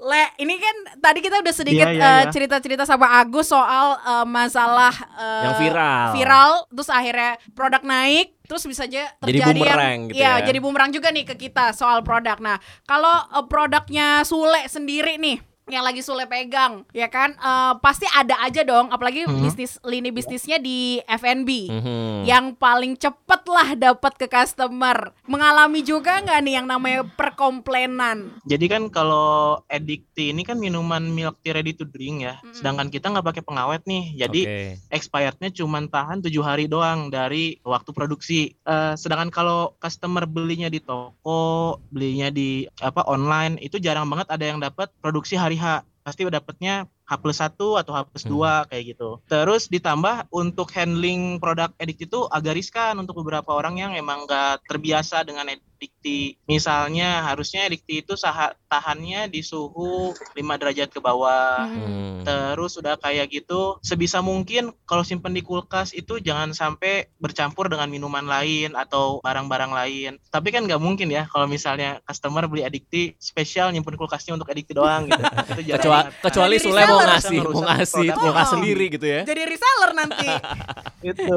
Le, 0.02 0.24
ini 0.42 0.58
kan 0.58 0.76
tadi 0.98 1.22
kita 1.22 1.38
udah 1.38 1.54
sedikit 1.54 1.86
Iya, 1.86 1.94
iya, 1.94 2.02
eh, 2.02 2.22
iya. 2.26 2.30
cerita-cerita 2.34 2.82
sama 2.82 3.22
Agus 3.22 3.46
soal 3.46 3.94
eh, 3.96 4.26
masalah 4.26 4.90
eh, 5.14 5.42
Yang 5.46 5.54
viral. 5.62 6.06
viral, 6.18 6.50
terus 6.74 6.90
akhirnya 6.90 7.30
produk 7.54 7.82
naik, 7.86 8.34
terus 8.42 8.66
bisa 8.66 8.84
aja 8.84 9.06
Jadi 9.22 9.38
terjadi 9.38 9.60
bumerang 9.62 9.78
yang, 9.86 10.00
gitu 10.10 10.18
Iya, 10.18 10.32
ya. 10.34 10.44
jadi 10.50 10.58
bumerang 10.58 10.90
juga 10.90 11.08
nih 11.14 11.24
ke 11.24 11.34
kita 11.38 11.70
soal 11.72 12.02
produk. 12.02 12.38
Nah, 12.42 12.58
kalau 12.84 13.14
eh, 13.30 13.44
produknya 13.46 14.26
Sule 14.26 14.66
sendiri 14.66 15.16
nih 15.18 15.51
yang 15.64 15.82
lagi 15.82 16.02
Sule 16.02 16.26
pegang, 16.26 16.82
ya 16.90 17.06
kan? 17.06 17.32
eh, 17.32 17.72
pasti 17.78 18.04
ada 18.08 18.34
aja 18.40 18.62
dong, 18.62 18.90
apalagi 18.90 19.24
Mhm. 19.24 19.40
bisnis 19.40 19.78
lini 19.82 20.10
bisnisnya 20.10 20.58
di 20.58 20.98
F&B. 21.02 21.70
Mhm. 21.70 22.26
Yang 22.26 22.44
paling 22.56 22.92
cepet 22.94 23.42
lah 23.46 23.68
dapat 23.74 24.12
ke 24.16 24.26
customer. 24.26 25.14
Mengalami 25.24 25.80
juga 25.80 26.18
nggak 26.18 26.40
nih 26.40 26.54
yang 26.54 26.66
namanya 26.66 27.02
perkomplainan? 27.06 28.38
Jadi 28.42 28.66
kan 28.66 28.82
kalau 28.88 29.60
Edikti 29.66 30.30
ini 30.30 30.42
kan 30.42 30.56
minuman 30.56 31.02
milk 31.04 31.38
tea 31.40 31.52
ready 31.52 31.72
to 31.72 31.84
drink 31.84 32.22
ya. 32.22 32.38
Mm-mm. 32.40 32.54
Sedangkan 32.54 32.88
kita 32.88 33.10
nggak 33.10 33.24
pakai 33.24 33.42
pengawet 33.42 33.82
nih. 33.84 34.14
Jadi 34.16 34.40
Oke. 34.42 34.60
expirednya 34.90 35.50
cuma 35.52 35.82
tahan 35.82 36.22
tujuh 36.22 36.40
hari 36.40 36.66
doang 36.66 37.08
dari 37.08 37.58
waktu 37.62 37.90
produksi. 37.90 38.54
Eh, 38.62 38.94
sedangkan 38.94 39.28
kalau 39.28 39.74
customer 39.76 40.24
belinya 40.24 40.66
di 40.66 40.78
toko, 40.78 41.42
belinya 41.88 42.28
di 42.28 42.64
apa 42.78 43.04
online 43.04 43.58
itu 43.58 43.76
jarang 43.76 44.06
banget 44.06 44.28
ada 44.28 44.44
yang 44.44 44.58
dapat 44.58 44.90
produksi 44.98 45.34
hari 45.34 45.51
H. 45.56 45.84
Pasti 46.02 46.26
dapatnya 46.26 46.90
H 47.06 47.12
plus 47.22 47.38
1 47.38 47.54
atau 47.54 47.92
H 47.94 47.98
plus 48.10 48.24
2 48.26 48.68
kayak 48.70 48.84
gitu. 48.96 49.22
Terus 49.30 49.70
ditambah 49.70 50.32
untuk 50.34 50.70
handling 50.74 51.38
produk 51.38 51.70
edik 51.78 52.10
itu 52.10 52.26
agak 52.26 52.58
riskan 52.58 52.98
untuk 52.98 53.22
beberapa 53.22 53.54
orang 53.54 53.78
yang 53.78 53.92
emang 53.94 54.26
nggak 54.26 54.66
terbiasa 54.66 55.22
dengan 55.22 55.46
edikti. 55.82 56.38
Misalnya 56.46 57.26
harusnya 57.26 57.66
edikti 57.66 58.06
itu 58.06 58.14
saha- 58.14 58.54
tahannya 58.70 59.26
di 59.26 59.42
suhu 59.42 60.14
5 60.14 60.54
derajat 60.54 60.94
ke 60.94 61.02
bawah. 61.02 61.66
Hmm. 61.66 62.22
Terus 62.22 62.78
udah 62.78 62.94
kayak 62.94 63.34
gitu, 63.34 63.82
sebisa 63.82 64.22
mungkin 64.22 64.70
kalau 64.86 65.02
simpen 65.02 65.34
di 65.34 65.42
kulkas 65.42 65.90
itu 65.90 66.22
jangan 66.22 66.54
sampai 66.54 67.10
bercampur 67.18 67.66
dengan 67.66 67.90
minuman 67.90 68.22
lain 68.22 68.78
atau 68.78 69.18
barang-barang 69.18 69.72
lain. 69.74 70.12
Tapi 70.30 70.54
kan 70.54 70.62
nggak 70.62 70.78
mungkin 70.78 71.10
ya 71.10 71.26
kalau 71.26 71.50
misalnya 71.50 71.98
customer 72.06 72.46
beli 72.46 72.62
adikti 72.62 73.18
spesial 73.18 73.74
nyimpen 73.74 73.98
kulkasnya 73.98 74.38
untuk 74.38 74.46
adikti 74.46 74.70
doang 74.70 75.10
gitu. 75.10 75.18
Itu 75.58 75.62
jarang 75.66 76.14
Kecuali 76.22 76.56
Jadi 76.62 76.64
Sule 76.70 76.80
mau 76.86 77.00
ngasih, 77.02 77.38
mau 77.42 77.62
ngasih 77.66 78.06
kulkas 78.14 78.40
Oh. 78.42 78.58
sendiri 78.58 78.84
gitu 78.86 79.06
ya. 79.06 79.22
Jadi 79.26 79.42
reseller 79.48 79.90
nanti. 79.96 80.28
itu. 81.10 81.34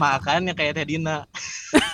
Makanya 0.00 0.56
kayak 0.56 0.80
Teh 0.80 0.86
Dina. 0.88 1.24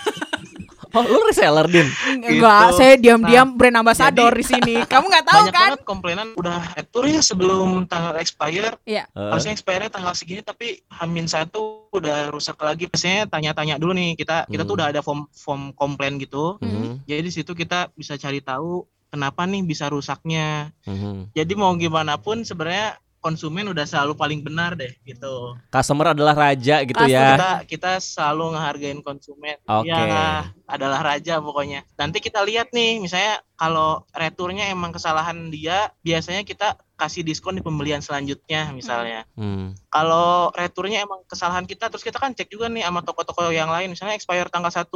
Oh, 0.95 1.03
lu 1.03 1.21
reseller, 1.25 1.67
Din. 1.67 1.91
Enggak, 2.09 2.31
Gitu. 2.71 2.77
saya 2.77 2.95
diam-diam 2.95 3.49
brand 3.51 3.77
ambassador 3.77 4.31
jadi- 4.31 4.39
di 4.39 4.45
sini. 4.45 4.75
Kamu 4.93 5.05
nggak 5.05 5.25
tahu 5.25 5.41
Banyak 5.43 5.53
kan? 5.53 5.69
banget 5.69 5.83
komplainan 5.85 6.29
udah 6.35 6.59
retur 6.73 7.05
ya 7.05 7.19
sebelum 7.19 7.69
tanggal 7.85 8.15
expire. 8.17 8.79
Eh, 8.85 9.03
Harusnya 9.13 9.51
expire 9.51 9.87
tanggal 9.87 10.13
segini 10.13 10.41
tapi 10.41 10.79
Hamin 10.89 11.27
satu 11.27 11.91
udah 11.91 12.31
rusak 12.31 12.55
lagi. 12.57 12.87
Biasanya 12.87 13.27
tanya-tanya 13.27 13.75
dulu 13.75 13.91
nih 13.93 14.15
kita 14.15 14.47
kita 14.47 14.63
tuh 14.63 14.71
Hmm. 14.71 14.79
udah 14.79 14.87
ada 14.89 15.01
form 15.01 15.27
form 15.31 15.63
komplain 15.73 16.17
gitu. 16.17 16.57
mhm, 16.59 17.03
Jadi 17.05 17.21
di 17.21 17.33
situ 17.33 17.53
kita 17.53 17.91
bisa 17.93 18.15
cari 18.15 18.39
tahu 18.39 18.83
kenapa 19.09 19.45
nih 19.45 19.63
bisa 19.63 19.87
rusaknya. 19.87 20.71
mhm. 20.83 21.31
Jadi 21.33 21.53
mau 21.53 21.75
gimana 21.75 22.17
pun 22.17 22.41
sebenarnya 22.41 22.99
konsumen 23.25 23.73
udah 23.73 23.89
selalu 23.89 24.13
paling 24.13 24.45
benar 24.45 24.77
deh 24.77 24.93
gitu. 25.09 25.57
Customer 25.73 26.13
adalah 26.13 26.37
raja 26.37 26.85
gitu 26.85 27.01
Pasti 27.01 27.17
ya. 27.17 27.41
Kita 27.41 27.53
kita 27.65 27.93
selalu 27.97 28.53
ngehargain 28.53 29.01
konsumen. 29.01 29.57
Oke. 29.65 29.89
Ya 29.89 30.53
adalah 30.69 31.01
raja 31.01 31.41
pokoknya. 31.41 31.89
Nanti 31.97 32.21
kita 32.21 32.45
lihat 32.45 32.77
nih 32.77 33.01
misalnya 33.01 33.41
kalau 33.55 34.05
returnya 34.13 34.69
emang 34.69 34.91
kesalahan 34.91 35.49
dia, 35.49 35.89
biasanya 36.05 36.45
kita 36.45 36.77
kasih 36.95 37.27
diskon 37.27 37.59
di 37.59 37.63
pembelian 37.63 38.05
selanjutnya 38.05 38.71
misalnya. 38.77 39.27
Hmm. 39.35 39.73
Kalau 39.89 40.51
returnya 40.55 41.03
emang 41.03 41.25
kesalahan 41.25 41.65
kita 41.65 41.91
terus 41.91 42.05
kita 42.05 42.21
kan 42.21 42.37
cek 42.37 42.51
juga 42.51 42.71
nih 42.71 42.87
sama 42.87 43.03
toko-toko 43.03 43.51
yang 43.51 43.71
lain 43.71 43.95
misalnya 43.95 44.15
expire 44.15 44.47
tanggal 44.51 44.71
1 44.71 44.91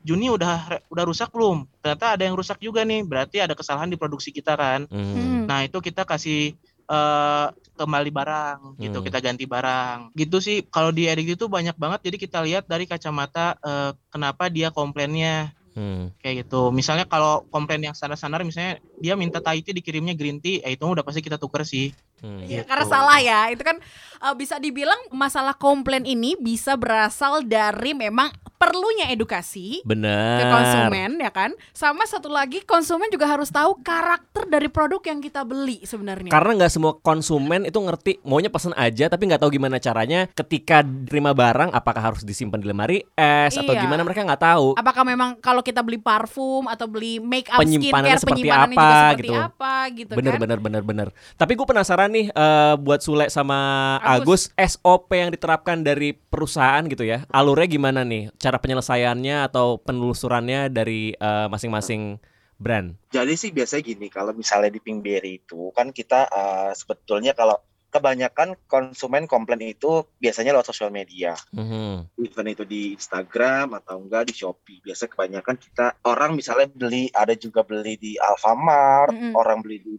Juni 0.00 0.32
udah 0.32 0.80
udah 0.88 1.04
rusak 1.04 1.28
belum? 1.32 1.68
Ternyata 1.84 2.16
ada 2.16 2.22
yang 2.24 2.36
rusak 2.36 2.58
juga 2.60 2.82
nih. 2.82 3.04
Berarti 3.04 3.36
ada 3.40 3.52
kesalahan 3.52 3.88
di 3.92 4.00
produksi 4.00 4.32
kita 4.32 4.56
kan. 4.56 4.88
hmm. 4.88 5.12
Hmm. 5.12 5.44
Nah, 5.44 5.66
itu 5.66 5.78
kita 5.82 6.08
kasih 6.08 6.56
eh 6.90 7.46
kembali 7.78 8.10
barang 8.12 8.58
gitu, 8.82 8.98
Hmm. 9.00 9.06
kita 9.06 9.18
ganti 9.22 9.46
barang. 9.46 10.12
Gitu 10.12 10.36
sih 10.42 10.56
kalau 10.68 10.90
di 10.90 11.06
edit 11.08 11.38
itu 11.38 11.46
banyak 11.46 11.78
banget 11.78 12.10
jadi 12.10 12.16
kita 12.18 12.38
lihat 12.44 12.64
dari 12.66 12.84
kacamata 12.84 13.56
eh, 13.62 13.90
kenapa 14.12 14.50
dia 14.50 14.68
komplainnya 14.74 15.54
Hmm. 15.70 16.10
kayak 16.18 16.44
gitu. 16.44 16.74
Misalnya 16.74 17.06
kalau 17.06 17.46
komplain 17.46 17.78
yang 17.80 17.94
standar-standar 17.94 18.42
misalnya 18.42 18.82
dia 18.98 19.14
minta 19.14 19.38
tea 19.38 19.62
dikirimnya 19.62 20.18
green 20.18 20.42
tea, 20.42 20.58
ya 20.60 20.68
itu 20.74 20.82
udah 20.82 21.06
pasti 21.06 21.22
kita 21.22 21.38
tuker 21.38 21.62
sih. 21.62 21.94
Hmm. 22.20 22.44
Gitu. 22.44 22.64
karena 22.68 22.84
salah 22.84 23.18
ya. 23.20 23.48
Itu 23.48 23.64
kan 23.64 23.76
uh, 24.20 24.34
bisa 24.36 24.60
dibilang 24.60 24.98
masalah 25.10 25.56
komplain 25.56 26.04
ini 26.04 26.36
bisa 26.36 26.76
berasal 26.76 27.44
dari 27.44 27.96
memang 27.96 28.28
perlunya 28.60 29.08
edukasi 29.08 29.80
Benar. 29.88 30.36
ke 30.36 30.44
konsumen 30.52 31.10
ya 31.16 31.32
kan. 31.32 31.50
Sama 31.72 32.04
satu 32.04 32.28
lagi 32.28 32.60
konsumen 32.68 33.08
juga 33.08 33.24
harus 33.24 33.48
tahu 33.48 33.80
karakter 33.80 34.44
dari 34.52 34.68
produk 34.68 35.00
yang 35.00 35.24
kita 35.24 35.48
beli 35.48 35.80
sebenarnya. 35.80 36.28
Karena 36.28 36.60
nggak 36.60 36.72
semua 36.72 36.92
konsumen 37.00 37.64
itu 37.64 37.80
ngerti 37.80 38.20
maunya 38.20 38.52
pesen 38.52 38.76
aja 38.76 39.08
tapi 39.08 39.32
nggak 39.32 39.40
tahu 39.40 39.56
gimana 39.56 39.80
caranya 39.80 40.28
ketika 40.36 40.84
terima 40.84 41.32
barang 41.32 41.72
apakah 41.72 42.12
harus 42.12 42.20
disimpan 42.20 42.60
di 42.60 42.68
lemari 42.68 43.00
es 43.16 43.56
atau 43.56 43.72
Iya. 43.72 43.88
gimana 43.88 44.04
mereka 44.04 44.28
nggak 44.28 44.42
tahu. 44.44 44.66
Apakah 44.76 45.08
memang 45.08 45.40
kalau 45.40 45.64
kita 45.64 45.80
beli 45.80 45.96
parfum 45.96 46.68
atau 46.68 46.84
beli 46.84 47.16
make 47.16 47.48
up 47.48 47.64
skincare 47.64 48.20
seperti 48.20 48.44
penyimpanannya 48.44 48.76
apa, 48.76 48.84
juga 48.84 49.00
seperti 49.00 49.24
gitu. 49.24 49.40
apa 49.40 49.72
gitu 49.96 50.12
bener 50.12 50.34
kan. 50.36 50.40
bener 50.44 50.58
bener 50.60 50.82
bener. 50.84 51.08
Tapi 51.40 51.52
gue 51.56 51.64
penasaran 51.64 52.09
nih 52.10 52.26
eh, 52.34 52.74
buat 52.76 53.00
Sule 53.00 53.30
sama 53.30 53.96
Agus. 54.02 54.50
Agus. 54.50 54.76
SOP 54.76 55.14
yang 55.14 55.30
diterapkan 55.30 55.80
dari 55.86 56.12
perusahaan 56.12 56.82
gitu 56.84 57.06
ya. 57.06 57.22
Alurnya 57.30 57.70
gimana 57.70 58.02
nih? 58.02 58.34
Cara 58.36 58.58
penyelesaiannya 58.58 59.46
atau 59.46 59.78
penelusurannya 59.78 60.68
dari 60.68 61.14
eh, 61.14 61.46
masing-masing 61.46 62.18
brand? 62.60 62.98
Jadi 63.14 63.34
sih 63.38 63.50
biasanya 63.54 63.82
gini, 63.86 64.06
kalau 64.12 64.36
misalnya 64.36 64.74
di 64.74 64.82
Pinkberry 64.84 65.40
itu 65.40 65.72
kan 65.72 65.94
kita 65.94 66.28
eh, 66.28 66.72
sebetulnya 66.76 67.32
kalau 67.32 67.56
kebanyakan 67.90 68.54
konsumen 68.70 69.26
komplain 69.26 69.74
itu 69.74 70.06
biasanya 70.22 70.54
lewat 70.54 70.70
sosial 70.70 70.94
media. 70.94 71.34
Mhm. 71.50 72.14
Even 72.22 72.46
itu 72.46 72.62
di 72.62 72.94
Instagram 72.94 73.74
atau 73.82 73.98
enggak 73.98 74.30
di 74.30 74.34
Shopee. 74.38 74.78
Biasa 74.80 75.10
kebanyakan 75.10 75.58
kita 75.58 75.98
orang 76.06 76.38
misalnya 76.38 76.70
beli 76.70 77.10
ada 77.10 77.34
juga 77.34 77.66
beli 77.66 77.98
di 77.98 78.14
Alfamart, 78.16 79.10
Mm-mm. 79.10 79.32
orang 79.34 79.58
beli 79.60 79.82
di 79.82 79.98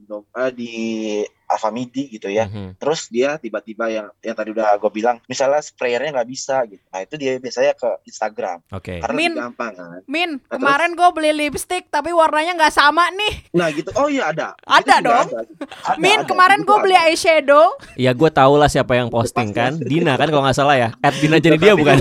di 0.56 0.74
Alpha 1.52 1.70
Midi 1.70 2.08
gitu 2.08 2.32
ya. 2.32 2.48
Mhm. 2.48 2.80
Terus 2.80 3.12
dia 3.12 3.36
tiba-tiba 3.36 3.92
yang 3.92 4.08
yang 4.20 4.34
tadi 4.34 4.50
udah 4.52 4.80
gue 4.80 4.92
bilang, 4.92 5.20
misalnya 5.28 5.60
sprayernya 5.60 6.16
nggak 6.16 6.30
bisa 6.30 6.64
gitu. 6.64 6.80
Nah 6.88 7.04
itu 7.04 7.14
dia 7.16 7.36
biasanya 7.38 7.76
ke 7.76 7.90
Instagram 8.06 8.64
Oke. 8.72 9.04
karena 9.04 9.16
Min. 9.16 9.32
lebih 9.32 9.44
gampang 9.44 9.72
kan. 9.76 10.00
Min, 10.08 10.32
Terus? 10.40 10.52
kemarin 10.56 10.92
gue 10.96 11.10
beli 11.12 11.32
lipstick 11.36 11.84
tapi 11.88 12.10
warnanya 12.10 12.56
nggak 12.56 12.72
sama 12.72 13.12
nih. 13.12 13.34
Nah 13.52 13.68
gitu. 13.70 13.92
Oh 13.94 14.08
iya 14.08 14.32
ada. 14.32 14.56
Ada 14.64 14.80
Itu 14.80 14.88
juga 14.88 15.02
dong. 15.04 15.28
ada. 15.28 15.40
Ada, 15.92 16.00
Min, 16.00 16.20
ada. 16.24 16.28
kemarin 16.28 16.60
gue 16.64 16.78
beli 16.80 16.96
eyeshadow. 16.96 17.66
Ya 18.00 18.12
gue 18.16 18.30
tau 18.32 18.54
lah 18.56 18.72
siapa 18.72 18.96
yang 18.96 19.12
posting 19.12 19.52
kan. 19.52 19.76
Dina 19.76 20.16
kan 20.16 20.32
kalau 20.32 20.48
nggak 20.48 20.56
salah 20.56 20.80
ya. 20.80 20.90
At 21.04 21.20
Dina 21.20 21.38
jadi 21.38 21.60
dia 21.60 21.76
bukan. 21.76 22.00